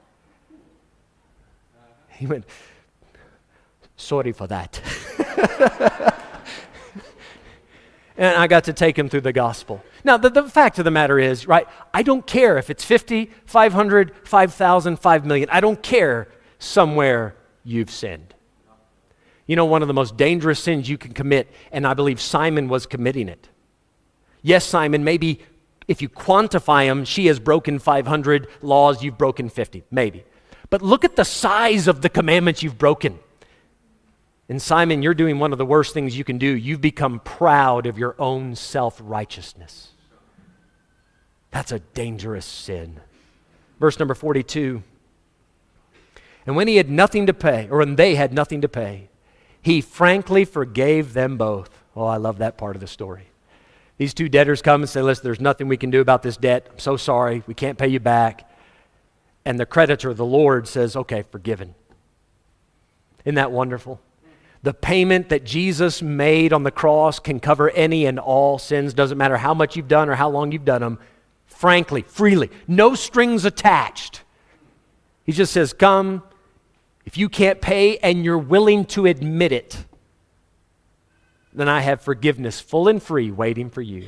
[2.11, 2.45] He went,
[3.97, 4.81] Sorry for that.
[8.17, 9.83] and I got to take him through the gospel.
[10.05, 13.31] Now, the, the fact of the matter is, right, I don't care if it's 50,
[13.47, 15.49] 500, 5,000, 5 million.
[15.51, 18.35] I don't care somewhere you've sinned.
[19.47, 22.69] You know, one of the most dangerous sins you can commit, and I believe Simon
[22.69, 23.49] was committing it.
[24.43, 25.41] Yes, Simon, maybe
[25.89, 30.25] if you quantify him, she has broken 500 laws, you've broken 50, maybe.
[30.71, 33.19] But look at the size of the commandments you've broken.
[34.53, 36.47] And Simon, you're doing one of the worst things you can do.
[36.47, 39.93] You've become proud of your own self righteousness.
[41.51, 43.01] That's a dangerous sin.
[43.81, 44.83] Verse number 42.
[46.45, 49.09] And when he had nothing to pay, or when they had nothing to pay,
[49.63, 51.71] he frankly forgave them both.
[51.97, 53.29] Oh, I love that part of the story.
[53.97, 56.67] These two debtors come and say, Listen, there's nothing we can do about this debt.
[56.71, 57.43] I'm so sorry.
[57.47, 58.51] We can't pay you back.
[59.47, 61.75] And the creditor, the Lord, says, Okay, forgiven.
[63.25, 63.99] Isn't that wonderful?
[64.63, 68.95] The payment that Jesus made on the cross can cover any and all sins.
[68.95, 70.99] Doesn't matter how much you've done or how long you've done them.
[71.47, 74.23] Frankly, freely, no strings attached.
[75.25, 76.23] He just says, Come,
[77.05, 79.85] if you can't pay and you're willing to admit it,
[81.53, 84.07] then I have forgiveness full and free waiting for you.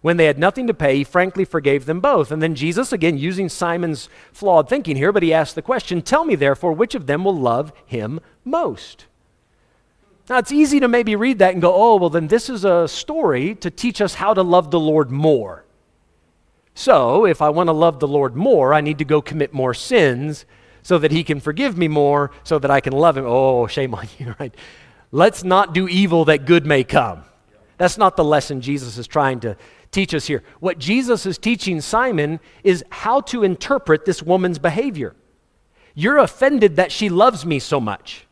[0.00, 2.30] When they had nothing to pay, he frankly forgave them both.
[2.30, 6.24] And then Jesus, again, using Simon's flawed thinking here, but he asked the question Tell
[6.24, 9.06] me, therefore, which of them will love him most?
[10.28, 12.88] Now, it's easy to maybe read that and go, oh, well, then this is a
[12.88, 15.64] story to teach us how to love the Lord more.
[16.74, 19.72] So, if I want to love the Lord more, I need to go commit more
[19.72, 20.44] sins
[20.82, 23.24] so that he can forgive me more, so that I can love him.
[23.26, 24.54] Oh, shame on you, right?
[25.12, 27.24] Let's not do evil that good may come.
[27.78, 29.56] That's not the lesson Jesus is trying to
[29.90, 30.42] teach us here.
[30.60, 35.14] What Jesus is teaching Simon is how to interpret this woman's behavior.
[35.94, 38.25] You're offended that she loves me so much.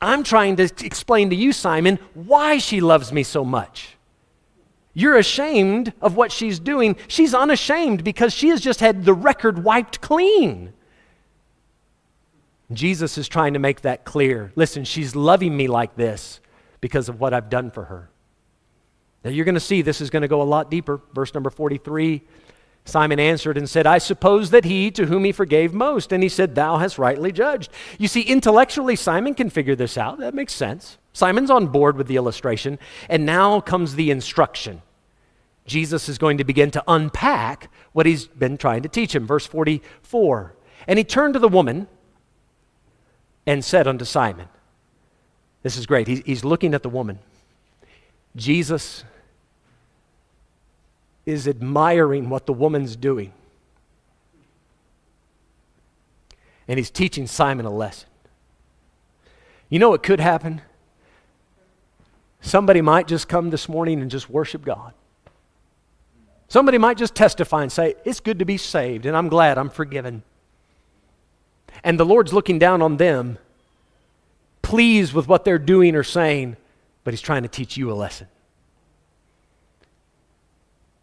[0.00, 3.96] I'm trying to explain to you, Simon, why she loves me so much.
[4.92, 6.96] You're ashamed of what she's doing.
[7.06, 10.72] She's unashamed because she has just had the record wiped clean.
[12.72, 14.52] Jesus is trying to make that clear.
[14.56, 16.40] Listen, she's loving me like this
[16.80, 18.10] because of what I've done for her.
[19.24, 21.00] Now you're going to see this is going to go a lot deeper.
[21.12, 22.22] Verse number 43
[22.84, 26.12] Simon answered and said, I suppose that he to whom he forgave most.
[26.12, 27.70] And he said, Thou hast rightly judged.
[27.98, 30.18] You see, intellectually, Simon can figure this out.
[30.18, 30.98] That makes sense.
[31.12, 32.78] Simon's on board with the illustration.
[33.08, 34.82] And now comes the instruction.
[35.66, 39.26] Jesus is going to begin to unpack what he's been trying to teach him.
[39.26, 40.56] Verse 44
[40.88, 41.86] And he turned to the woman
[43.46, 44.48] and said unto Simon,
[45.62, 46.08] This is great.
[46.08, 47.20] He's, looking at the woman.
[48.36, 49.04] Jesus
[51.30, 53.32] is admiring what the woman's doing.
[56.68, 58.08] And he's teaching Simon a lesson.
[59.68, 60.60] You know what could happen?
[62.40, 64.92] Somebody might just come this morning and just worship God.
[66.48, 69.70] Somebody might just testify and say, It's good to be saved, and I'm glad I'm
[69.70, 70.24] forgiven.
[71.84, 73.38] And the Lord's looking down on them,
[74.60, 76.56] pleased with what they're doing or saying,
[77.04, 78.26] but He's trying to teach you a lesson.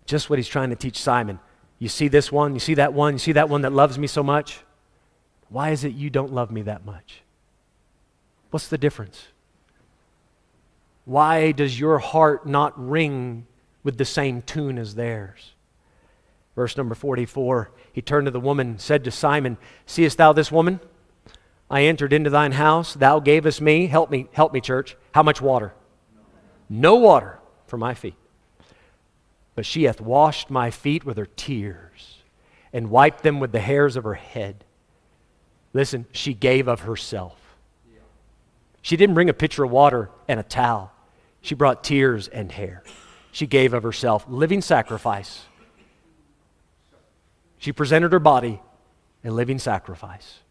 [0.08, 1.40] Just what he's trying to teach Simon.
[1.78, 4.08] You see this one, you see that one, you see that one that loves me
[4.08, 4.62] so much?
[5.50, 7.22] Why is it you don't love me that much?
[8.50, 9.28] What's the difference?
[11.06, 13.46] Why does your heart not ring
[13.84, 15.54] with the same tune as theirs?
[16.56, 20.80] Verse number 44 He turned to the woman, said to Simon, Seest thou this woman?
[21.70, 25.42] I entered into thine house, thou gavest me, help me, help me, church, how much
[25.42, 25.74] water?
[26.70, 28.16] No water for my feet.
[29.58, 32.22] But she hath washed my feet with her tears
[32.72, 34.64] and wiped them with the hairs of her head.
[35.74, 37.58] Listen, she gave of herself.
[38.84, 40.92] She didn't bring a pitcher of water and a towel,
[41.42, 42.84] she brought tears and hair.
[43.32, 45.46] She gave of herself, living sacrifice.
[47.58, 48.62] She presented her body
[49.24, 50.42] a living sacrifice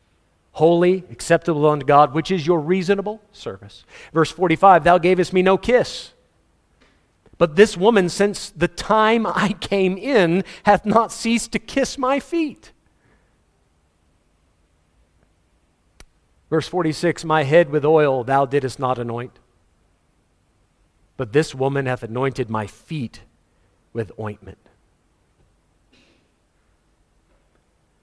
[0.51, 3.85] holy, acceptable unto God, which is your reasonable service.
[4.13, 6.13] Verse 45 Thou gavest me no kiss.
[7.39, 12.21] But this woman, since the time I came in, hath not ceased to kiss my
[12.21, 12.73] feet.
[16.49, 19.39] Verse 46 My head with oil thou didst not anoint,
[21.17, 23.21] but this woman hath anointed my feet
[23.93, 24.59] with ointment.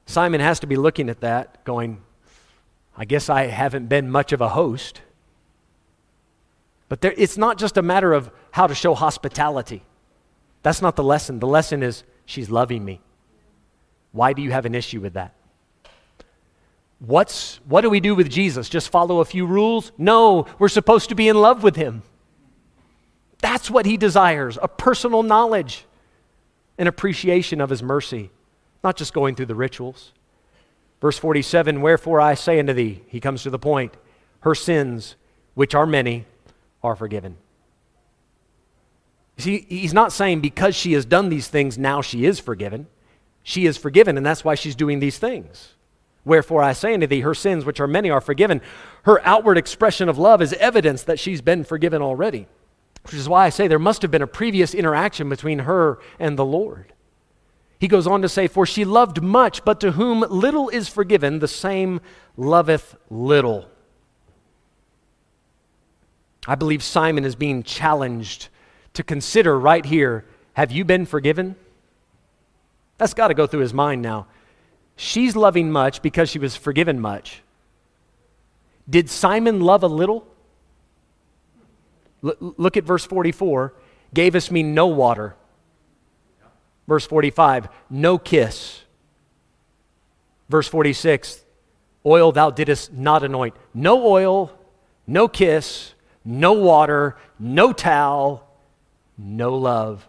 [0.05, 2.01] Simon has to be looking at that, going,
[2.95, 5.01] I guess I haven't been much of a host.
[6.93, 9.81] But there, it's not just a matter of how to show hospitality.
[10.61, 11.39] That's not the lesson.
[11.39, 13.01] The lesson is she's loving me.
[14.11, 15.33] Why do you have an issue with that?
[16.99, 18.69] What's, what do we do with Jesus?
[18.69, 19.91] Just follow a few rules?
[19.97, 22.03] No, we're supposed to be in love with him.
[23.39, 25.85] That's what he desires a personal knowledge,
[26.77, 28.29] an appreciation of his mercy,
[28.83, 30.11] not just going through the rituals.
[31.01, 33.97] Verse 47 Wherefore I say unto thee, he comes to the point,
[34.41, 35.15] her sins,
[35.55, 36.27] which are many,
[36.83, 37.37] are forgiven.
[39.37, 42.87] See, he's not saying because she has done these things, now she is forgiven.
[43.41, 45.73] She is forgiven, and that's why she's doing these things.
[46.25, 48.61] Wherefore I say unto thee, her sins, which are many, are forgiven.
[49.03, 52.47] Her outward expression of love is evidence that she's been forgiven already,
[53.03, 56.37] which is why I say there must have been a previous interaction between her and
[56.37, 56.93] the Lord.
[57.79, 61.39] He goes on to say, For she loved much, but to whom little is forgiven,
[61.39, 61.99] the same
[62.37, 63.67] loveth little.
[66.47, 68.49] I believe Simon is being challenged
[68.93, 71.55] to consider right here have you been forgiven?
[72.99, 74.27] That's got to go through his mind now.
[74.95, 77.41] She's loving much because she was forgiven much.
[78.87, 80.27] Did Simon love a little?
[82.23, 83.73] L- look at verse 44.
[84.13, 85.35] Gave us me no water.
[86.87, 88.83] Verse 45, no kiss.
[90.49, 91.43] Verse 46,
[92.05, 93.55] oil thou didst not anoint.
[93.73, 94.51] No oil,
[95.07, 95.92] no kiss,
[96.25, 98.47] no water, no towel,
[99.17, 100.07] no love,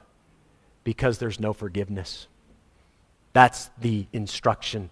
[0.84, 2.28] because there's no forgiveness.
[3.32, 4.90] That's the instruction.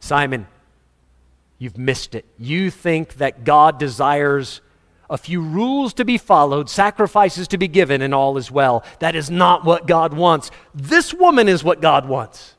[0.00, 0.46] Simon,
[1.58, 2.24] you've missed it.
[2.38, 4.60] You think that God desires
[5.10, 8.82] a few rules to be followed, sacrifices to be given, and all is well.
[9.00, 10.50] That is not what God wants.
[10.74, 12.54] This woman is what God wants.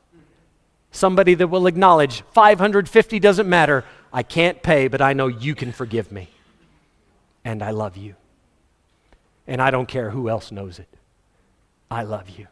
[0.92, 3.84] Somebody that will acknowledge 550 doesn't matter.
[4.12, 6.28] I can't pay, but I know you can forgive me
[7.44, 8.14] and I love you.
[9.46, 10.88] And I don't care who else knows it.
[11.90, 12.46] I love you.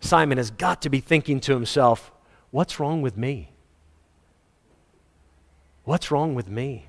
[0.00, 2.12] Simon has got to be thinking to himself,
[2.50, 3.50] what's wrong with me?
[5.84, 6.86] What's wrong with me?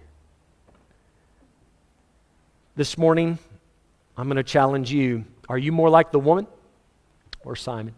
[2.75, 3.37] This morning,
[4.17, 5.25] I'm going to challenge you.
[5.47, 6.47] Are you more like the woman
[7.43, 7.93] or Simon?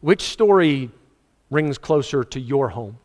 [0.00, 0.90] Which story
[1.50, 2.98] rings closer to your home?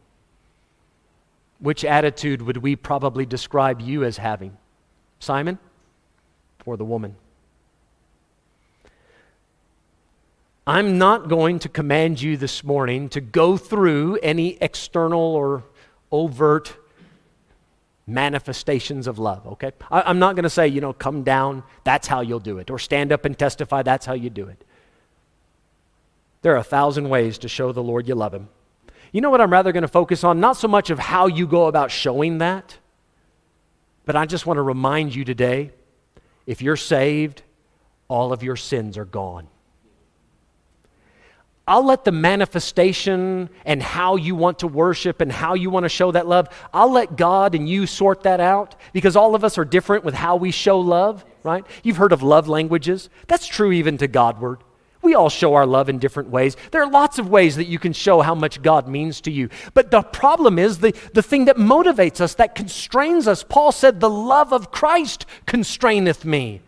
[1.60, 4.58] Which attitude would we probably describe you as having?
[5.20, 5.60] Simon
[6.66, 7.16] or the woman?
[10.66, 15.64] I'm not going to command you this morning to go through any external or
[16.12, 16.78] overt
[18.06, 19.72] manifestations of love, okay?
[19.90, 22.70] I, am not going to say, you know, come down, that's how you'll do it,
[22.70, 24.64] or stand up and testify, that's how you do it.
[26.42, 28.50] There are a thousand ways to show the Lord you love him.
[29.12, 30.40] You know what I'm rather going to focus on?
[30.40, 32.78] Not so much of how you go about showing that,
[34.06, 35.72] but I just want to remind you today
[36.46, 37.44] if you're saved,
[38.08, 39.48] all of your sins are gone.
[41.68, 45.90] I'll let the manifestation and how you want to worship and how you want to
[45.90, 49.60] show that love, I'll let God and you sort that out because all of us
[49.60, 51.64] are different with how we show love, right?
[51.84, 53.12] You've heard of love languages.
[53.28, 54.64] That's true even to Godward.
[55.02, 56.58] We all show our love in different ways.
[56.72, 59.50] There are lots of ways that you can show how much God means to you.
[59.74, 63.44] But the problem is the, the thing that motivates us, that constrains us.
[63.44, 66.62] Paul said, The love of Christ constraineth me.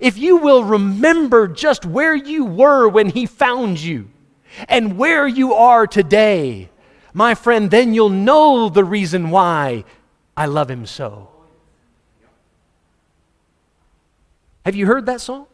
[0.00, 4.10] If you will remember just where you were when he found you,
[4.68, 6.70] and where you are today,
[7.12, 9.84] my friend, then you'll know the reason why
[10.36, 11.28] I love him so.
[14.64, 15.46] Have you heard that song?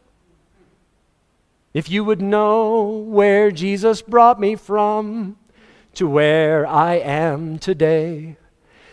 [1.75, 5.37] If you would know where Jesus brought me from
[5.95, 8.37] to where I am today,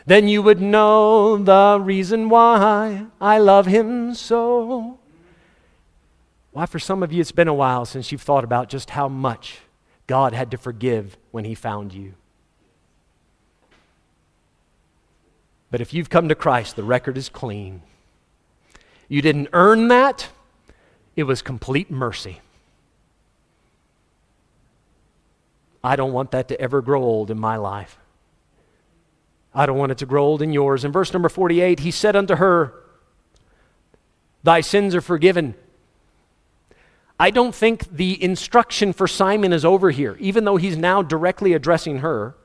[0.05, 4.97] then you would know the reason why I love him so.
[6.51, 9.07] Why, for some of you, it's been a while since you've thought about just how
[9.07, 9.59] much
[10.07, 12.13] God had to forgive when he found you.
[15.69, 17.83] But if you've come to Christ, the record is clean.
[19.07, 20.29] You didn't earn that,
[21.15, 22.39] it was complete mercy.
[25.83, 27.97] I don't want that to ever grow old in my life.
[29.53, 30.85] I don't want it to grow old in yours.
[30.85, 32.73] In verse number 48, he said unto her,
[34.43, 35.55] Thy sins are forgiven.
[37.19, 41.53] I don't think the instruction for Simon is over here, even though he's now directly
[41.53, 42.35] addressing her.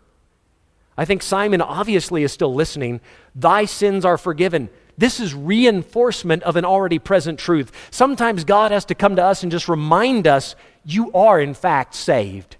[0.96, 3.00] I think Simon obviously is still listening.
[3.34, 4.70] Thy sins are forgiven.
[4.96, 7.72] This is reinforcement of an already present truth.
[7.90, 10.54] Sometimes God has to come to us and just remind us
[10.84, 12.56] you are, in fact, saved.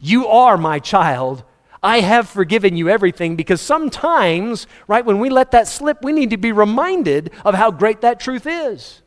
[0.00, 1.44] You are my child.
[1.82, 6.30] I have forgiven you everything because sometimes, right, when we let that slip, we need
[6.30, 9.02] to be reminded of how great that truth is.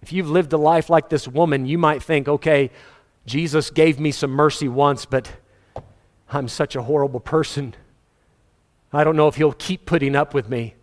[0.00, 2.70] If you've lived a life like this woman, you might think, okay,
[3.26, 5.30] Jesus gave me some mercy once, but
[6.30, 7.74] I'm such a horrible person.
[8.92, 10.74] I don't know if he'll keep putting up with me.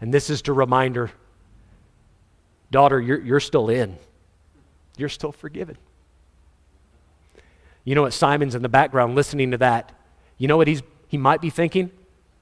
[0.00, 1.10] And this is to remind her
[2.70, 3.98] daughter, you're, you're still in,
[4.96, 5.76] you're still forgiven.
[7.84, 8.12] You know what?
[8.12, 9.92] Simon's in the background listening to that.
[10.38, 11.90] You know what he's, he might be thinking?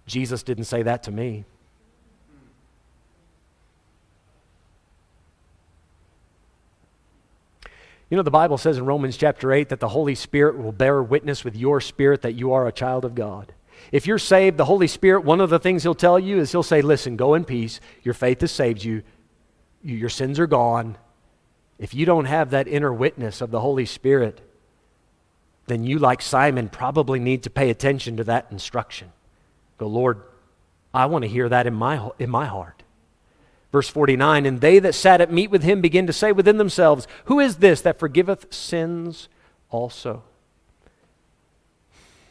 [0.07, 1.45] Jesus didn't say that to me.
[8.11, 11.01] You know, the Bible says in Romans chapter 8 that the Holy Spirit will bear
[11.01, 13.55] witness with your spirit that you are a child of God.
[13.93, 16.65] If you're saved, the Holy Spirit, one of the things He'll tell you is He'll
[16.65, 17.81] say, Listen, go in peace.
[18.03, 19.03] Your faith has saved you.
[19.83, 20.99] Your sins are gone.
[21.79, 24.41] If you don't have that inner witness of the Holy Spirit,
[25.67, 29.13] then you, like Simon, probably need to pay attention to that instruction.
[29.79, 30.23] Go, Lord,
[30.93, 32.83] I want to hear that in my, in my heart.
[33.73, 37.07] Verse 49 And they that sat at meat with him begin to say within themselves,
[37.27, 39.29] Who is this that forgiveth sins
[39.71, 40.25] also?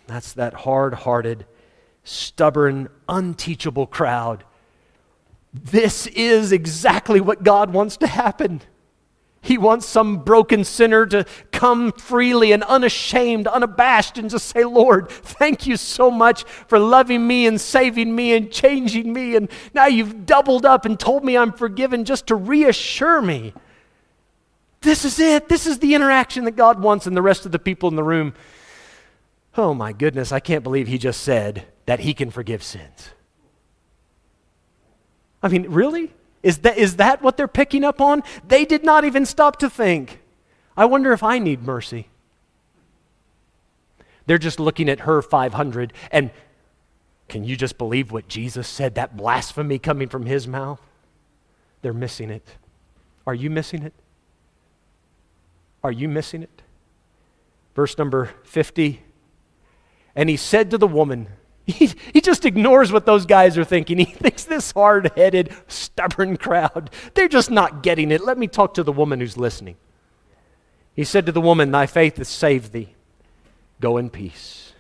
[0.08, 1.46] That's that hard hearted,
[2.04, 4.44] stubborn, unteachable crowd.
[5.54, 8.62] This is exactly what God wants to happen.
[9.42, 11.26] He wants some broken sinner to
[11.60, 17.28] come freely and unashamed, unabashed, and just say, Lord, thank you so much for loving
[17.28, 19.36] me and saving me and changing me.
[19.36, 23.54] And now you've doubled up and told me I'm forgiven just to reassure me.
[24.80, 25.50] This is it.
[25.50, 28.06] This is the interaction that God wants, and the rest of the people in the
[28.06, 28.36] room.
[29.58, 33.10] Oh my goodness, I can't believe He just said that He can forgive sins.
[35.44, 36.14] I mean, really?
[36.42, 38.24] Is that, is that what they're picking up on?
[38.48, 40.19] They did not even stop to think.
[40.80, 42.08] I wonder if I need mercy.
[44.28, 46.32] They're just looking at her 500 and
[47.28, 48.96] can you just believe what Jesus said?
[48.96, 50.80] That blasphemy coming from his mouth?
[51.82, 52.56] They're missing it.
[53.28, 53.94] Are you missing it?
[55.84, 56.62] Are you missing it?
[57.76, 59.04] Verse number 50.
[60.16, 61.28] And he said to the woman,
[61.68, 63.98] he, he just ignores what those guys are thinking.
[64.06, 68.24] He thinks this hard headed, stubborn crowd, they're just not getting it.
[68.24, 69.76] Let me talk to the woman who's listening.
[71.00, 72.90] He said to the woman, Thy faith has saved thee.
[73.80, 74.74] Go in peace.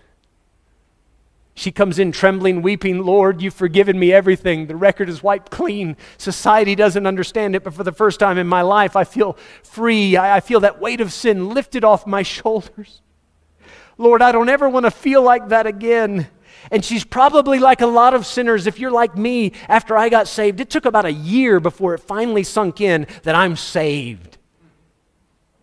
[1.55, 4.67] She comes in trembling, weeping, Lord, you've forgiven me everything.
[4.67, 5.95] The record is wiped clean.
[6.17, 10.17] Society doesn't understand it, but for the first time in my life, I feel free.
[10.17, 13.01] I, I feel that weight of sin lifted off my shoulders.
[13.97, 16.27] Lord, I don't ever want to feel like that again.
[16.69, 18.67] And she's probably like a lot of sinners.
[18.67, 22.01] If you're like me, after I got saved, it took about a year before it
[22.01, 24.38] finally sunk in that I'm saved.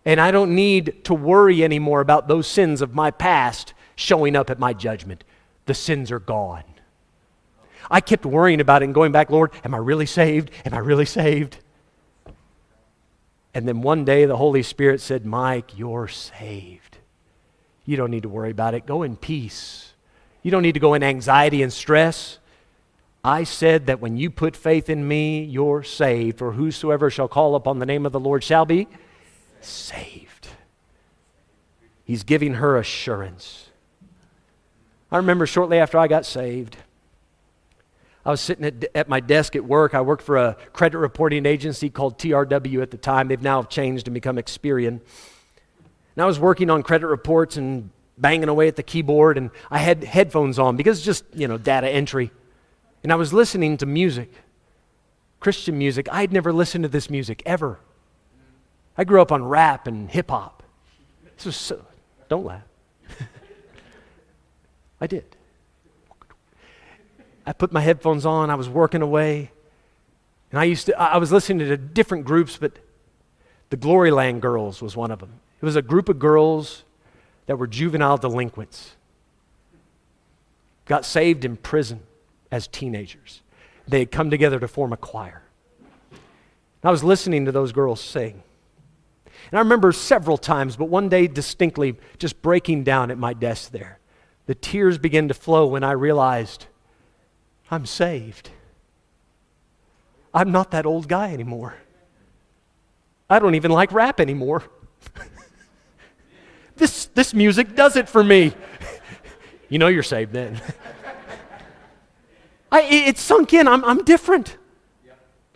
[0.07, 4.49] And I don't need to worry anymore about those sins of my past showing up
[4.49, 5.25] at my judgment
[5.67, 6.63] the sins are gone.
[7.91, 10.53] I kept worrying about it and going back, Lord, am I really saved?
[10.65, 11.59] Am I really saved?
[13.53, 16.99] And then one day the Holy Spirit said, Mike, you're saved.
[17.85, 18.87] You don't need to worry about it.
[18.87, 19.93] Go in peace.
[20.43, 22.39] You don't need to go in anxiety and stress.
[23.25, 26.39] I said that when you put faith in me, you're saved.
[26.39, 28.87] For whosoever shall call upon the name of the Lord shall be
[29.67, 30.49] saved.
[32.05, 33.69] He's giving her assurance.
[35.11, 36.77] I remember shortly after I got saved,
[38.25, 39.95] I was sitting at, at, my desk at work.
[39.95, 43.29] I worked for a credit reporting agency called TRW at the time.
[43.29, 45.01] They've now changed and become Experian.
[46.17, 49.79] And I was working on credit reports and banging away at the keyboard, and I
[49.79, 52.31] had headphones on because just, you know, data entry.
[53.03, 54.33] And I was listening to music,
[55.39, 56.09] Christian music.
[56.11, 57.79] I'd never listened to this music ever.
[58.99, 60.63] I grew up on rap and hip hop.
[61.37, 61.85] So,
[62.29, 62.63] don't laugh.
[65.01, 65.25] I did.
[67.45, 69.53] I put my headphones on, I was working away,
[70.51, 72.79] and I used to, I was listening to different groups, but
[73.71, 75.33] the Gloryland Girls was one of them.
[75.61, 76.85] It was a group of girls
[77.47, 78.97] that were juvenile delinquents,
[80.87, 82.01] got saved in prison
[82.51, 83.43] as teenagers.
[83.87, 85.43] They had come together to form a choir.
[86.11, 86.21] And
[86.85, 88.43] I was listening to those girls sing.
[89.51, 93.71] And I remember several times, but one day distinctly, just breaking down at my desk
[93.71, 94.01] there
[94.47, 96.65] the tears began to flow when I realized
[97.71, 98.49] I'm saved.
[100.33, 101.75] I'm not that old guy anymore.
[103.29, 104.63] I don't even like rap anymore.
[106.77, 108.55] this, this music does it for me.
[109.69, 110.61] you know you're saved then.
[112.71, 113.67] I, it sunk in.
[113.67, 114.57] I'm, I'm different.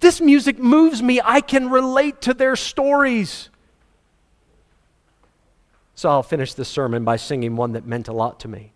[0.01, 1.21] This music moves me.
[1.23, 3.50] I can relate to their stories.
[6.01, 8.73] So I'll finish this sermon by singing one that meant a lot to me.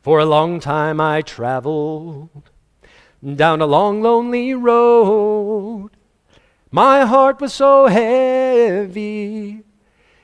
[0.00, 2.28] For a long time I traveled
[3.36, 5.90] down a long, lonely road.
[6.72, 9.62] My heart was so heavy,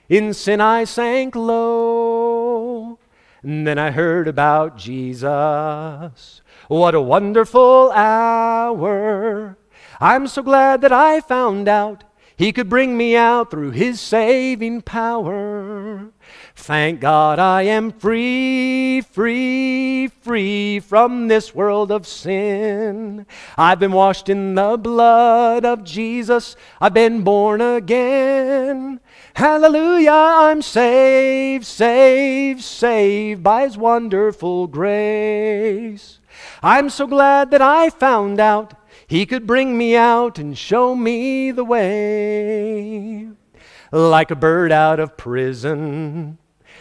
[0.08, 2.98] in sin I sank low.
[3.44, 6.42] And then I heard about Jesus.
[6.66, 9.56] What a wonderful hour!
[10.00, 12.02] I'm so glad that I found out
[12.38, 16.12] he could bring me out through His saving power.
[16.54, 23.26] Thank God I am free, free, free from this world of sin.
[23.56, 26.54] I've been washed in the blood of Jesus.
[26.80, 29.00] I've been born again.
[29.34, 36.20] Hallelujah, I'm saved, saved, saved by His wonderful grace.
[36.62, 38.74] I'm so glad that I found out
[39.08, 43.26] he could bring me out and show me the way.
[43.90, 46.36] Like a bird out of prison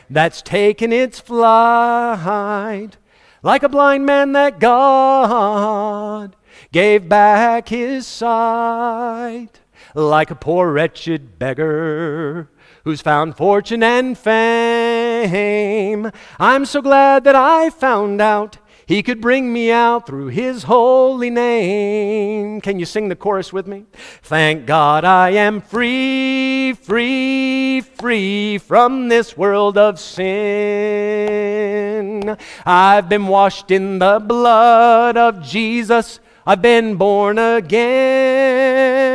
[0.09, 2.97] that's taken its flight.
[3.41, 6.35] Like a blind man that God
[6.73, 9.61] gave back his sight.
[9.95, 12.49] Like a poor wretched beggar
[12.83, 16.11] who's found fortune and fame.
[16.39, 18.57] I'm so glad that I found out
[18.87, 22.61] he could bring me out through His holy name.
[22.61, 23.83] Can you sing the chorus with me?
[24.23, 30.27] Thank God I am free, free, free from this world of sin.
[32.65, 36.21] I've been washed in the blood of Jesus.
[36.45, 39.06] I've been born again.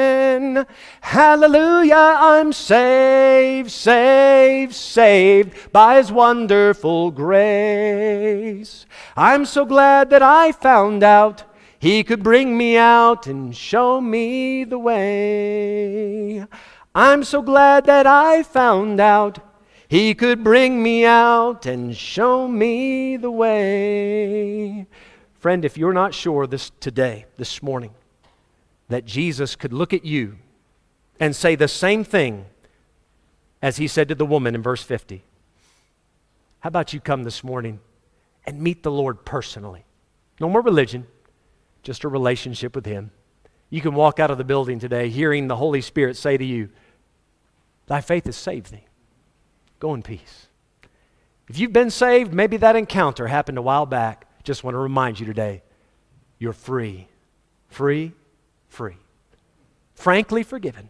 [1.00, 8.86] Hallelujah, I'm saved, saved, saved by His wonderful grace.
[9.16, 11.44] I'm so glad that I found out
[11.78, 16.46] He could bring me out and show me the way.
[16.94, 19.38] I'm so glad that I found out
[19.88, 24.86] He could bring me out and show me the way.
[25.38, 27.92] Friend, if you're not sure this today, this morning,
[28.92, 30.38] that Jesus could look at you
[31.18, 32.46] and say the same thing
[33.62, 35.22] as he said to the woman in verse 50.
[36.60, 37.80] How about you come this morning
[38.44, 39.84] and meet the Lord personally?
[40.40, 41.06] No more religion,
[41.82, 43.10] just a relationship with him.
[43.70, 46.68] You can walk out of the building today hearing the Holy Spirit say to you,
[47.86, 48.86] Thy faith has saved thee.
[49.80, 50.48] Go in peace.
[51.48, 54.26] If you've been saved, maybe that encounter happened a while back.
[54.44, 55.62] Just want to remind you today
[56.38, 57.08] you're free.
[57.68, 58.12] Free,
[58.72, 58.96] free.
[59.94, 60.88] Frankly forgiven.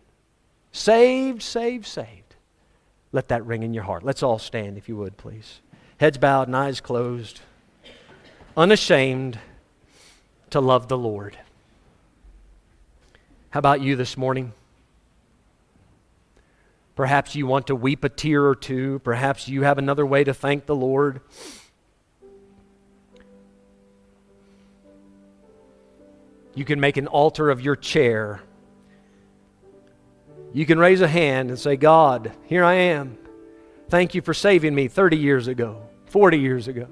[0.70, 2.36] Saved, saved, saved.
[3.10, 4.04] Let that ring in your heart.
[4.04, 5.60] Let's all stand, if you would, please.
[5.98, 7.40] Heads bowed and eyes closed.
[8.56, 9.38] Unashamed
[10.50, 11.36] to love the Lord.
[13.50, 14.52] How about you this morning?
[16.94, 19.00] Perhaps you want to weep a tear or two.
[19.00, 21.20] Perhaps you have another way to thank the Lord.
[26.54, 28.40] You can make an altar of your chair.
[30.52, 33.16] You can raise a hand and say, God, here I am.
[33.88, 36.88] Thank you for saving me 30 years ago, 40 years ago.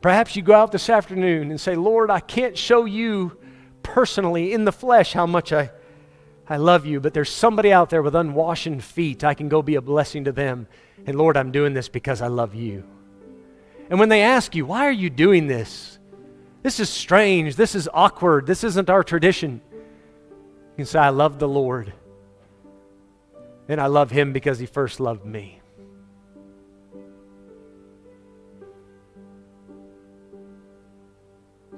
[0.00, 3.38] Perhaps you go out this afternoon and say, Lord, I can't show you
[3.82, 5.70] personally in the flesh how much I,
[6.48, 9.24] I love you, but there's somebody out there with unwashen feet.
[9.24, 10.68] I can go be a blessing to them.
[11.06, 12.84] And Lord, I'm doing this because I love you.
[13.88, 15.98] And when they ask you, why are you doing this?
[16.62, 17.54] This is strange.
[17.54, 18.46] This is awkward.
[18.46, 19.60] This isn't our tradition.
[19.72, 21.92] You can say, I love the Lord.
[23.68, 25.60] And I love him because he first loved me.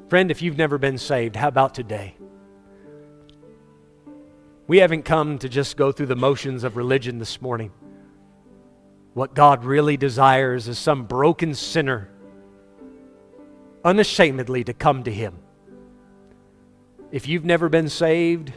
[0.09, 2.15] Friend, if you've never been saved, how about today?
[4.67, 7.73] We haven't come to just go through the motions of religion this morning.
[9.19, 12.09] What God really desires is some broken sinner
[13.85, 15.41] unashamedly to come to Him.
[17.11, 18.53] If you've never been saved,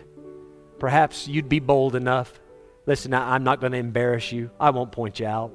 [0.77, 2.39] perhaps you'd be bold enough.
[2.85, 5.51] Listen, I'm not going to embarrass you, I won't point you out.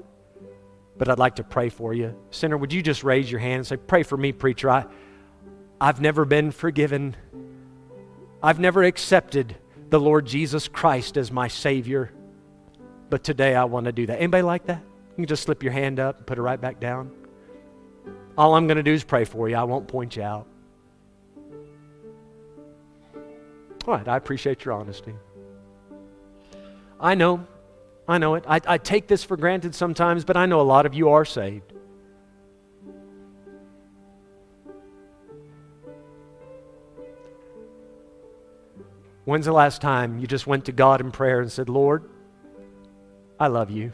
[0.98, 2.16] But I'd like to pray for you.
[2.32, 4.68] Sinner, would you just raise your hand and say, Pray for me, preacher?
[4.68, 4.86] I,
[5.80, 7.14] I've never been forgiven.
[8.42, 9.54] I've never accepted
[9.88, 12.10] the Lord Jesus Christ as my Savior.
[13.08, 14.16] But today I want to do that.
[14.16, 14.82] Anybody like that?
[15.16, 17.10] You can just slip your hand up and put it right back down.
[18.36, 19.56] All I'm going to do is pray for you.
[19.56, 20.46] I won't point you out.
[23.86, 25.14] All right, I appreciate your honesty.
[27.00, 27.46] I know,
[28.06, 28.44] I know it.
[28.46, 31.24] I, I take this for granted sometimes, but I know a lot of you are
[31.24, 31.72] saved.
[39.24, 42.08] When's the last time you just went to God in prayer and said, Lord,
[43.40, 43.92] I love you?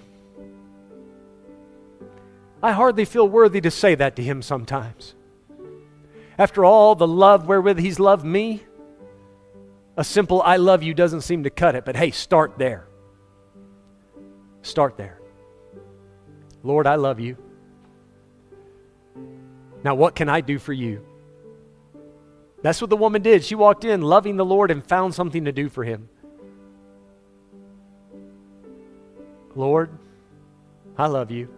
[2.62, 5.14] I hardly feel worthy to say that to Him sometimes.
[6.38, 8.62] After all the love wherewith He's loved me,
[9.96, 12.86] a simple I love you doesn't seem to cut it, but hey, start there.
[14.62, 15.20] Start there.
[16.62, 17.36] Lord, I love you.
[19.84, 21.04] Now, what can I do for you?
[22.62, 23.44] That's what the woman did.
[23.44, 26.08] She walked in loving the Lord and found something to do for him.
[29.56, 29.90] Lord,
[30.96, 31.48] I love you.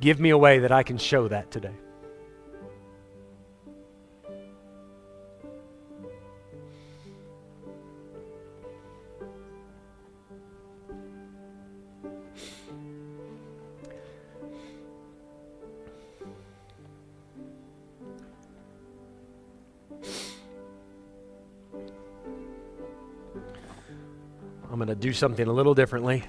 [0.00, 1.74] Give me a way that I can show that today.
[24.70, 26.24] I'm going to do something a little differently.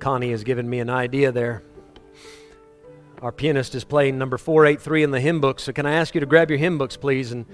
[0.00, 1.62] Connie has given me an idea there.
[3.22, 6.20] Our pianist is playing number 483 in the hymn book, so can I ask you
[6.20, 7.30] to grab your hymn books, please?
[7.30, 7.46] And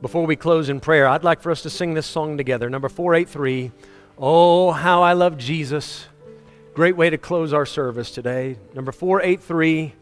[0.00, 2.70] before we close in prayer, I'd like for us to sing this song together.
[2.70, 3.70] Number 483,
[4.16, 6.06] Oh, How I Love Jesus.
[6.72, 8.56] Great way to close our service today.
[8.74, 9.94] Number 483,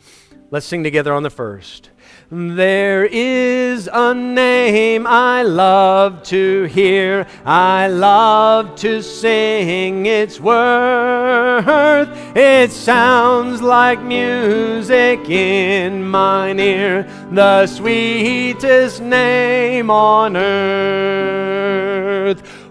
[0.52, 1.90] let's sing together on the first.
[2.30, 12.10] There is a name I love to hear, I love to sing its worth.
[12.36, 21.62] It sounds like music in mine ear, the sweetest name on earth.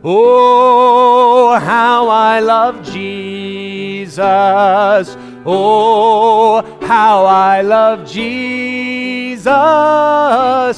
[0.03, 4.17] Oh, how I love Jesus.
[5.49, 9.47] Oh, how I love Jesus.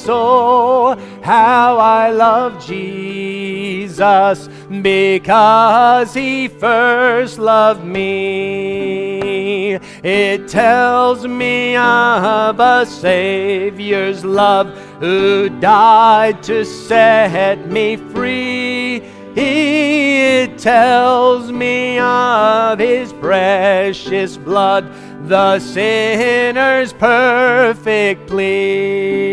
[0.08, 4.48] Oh, how I love Jesus
[4.80, 9.74] because he first loved me.
[10.04, 14.68] It tells me of a Savior's love
[15.00, 19.02] who died to set me free.
[19.36, 24.90] It tells me of his precious blood,
[25.28, 29.30] the sinner's perfect plea.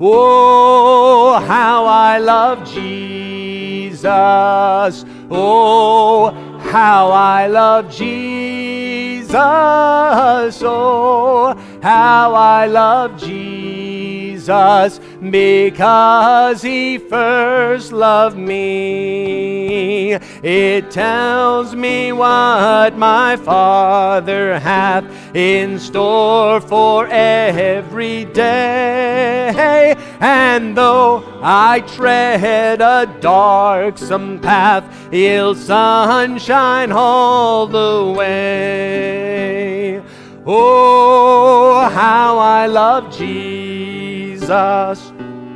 [0.00, 2.68] Oh, how I love.
[4.02, 5.04] Jesus.
[5.30, 9.32] Oh, how I love Jesus.
[10.62, 13.81] Oh, how I love Jesus
[15.30, 20.14] because he first loved me.
[20.42, 29.94] It tells me what my Father hath in store for every day.
[30.20, 40.02] And though I tread a darksome path, ill sunshine all the way.
[40.44, 43.91] Oh, how I love Jesus.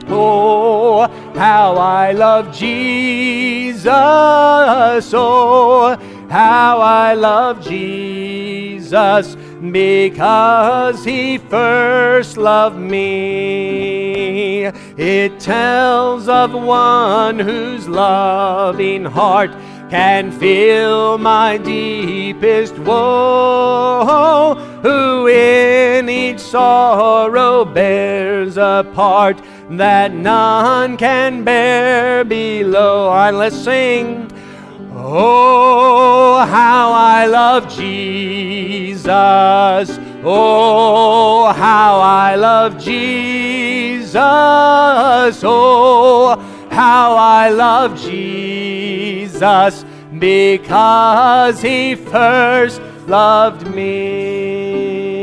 [0.09, 3.87] Oh, how I love Jesus.
[5.15, 5.97] Oh,
[6.31, 9.37] how I love Jesus
[9.73, 14.67] because he first loved me.
[14.97, 19.51] It tells of one whose loving heart
[19.91, 31.45] can feel my deepest woe, who in each sorrow bears a part that none can
[31.45, 33.11] bear below.
[33.11, 34.29] Right, let's sing.
[34.93, 39.07] Oh, how I love Jesus.
[40.25, 44.17] Oh, how I love Jesus.
[45.45, 46.37] Oh,
[46.71, 49.06] how I love Jesus
[50.19, 55.17] because he first loved me.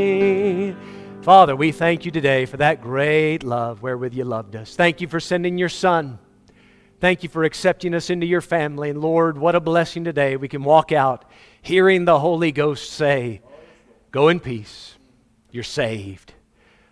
[1.22, 4.76] Father, we thank you today for that great love wherewith you loved us.
[4.76, 6.18] Thank you for sending your Son.
[7.00, 8.90] Thank you for accepting us into your family.
[8.90, 10.36] And Lord, what a blessing today.
[10.36, 11.24] We can walk out
[11.60, 13.40] hearing the Holy Ghost say,
[14.10, 14.94] Go in peace.
[15.50, 16.34] You're saved.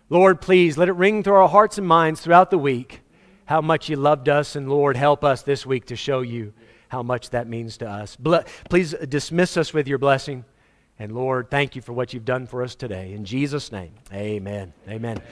[0.08, 3.00] Lord, please let it ring through our hearts and minds throughout the week
[3.44, 4.56] how much you loved us.
[4.56, 6.52] And Lord, help us this week to show you
[6.93, 8.18] how much that means to us.
[8.68, 10.45] please dismiss us with your blessing.
[10.99, 13.14] And Lord, thank you for what you've done for us today.
[13.14, 14.74] In Jesus' name, amen.
[14.86, 15.22] Amen.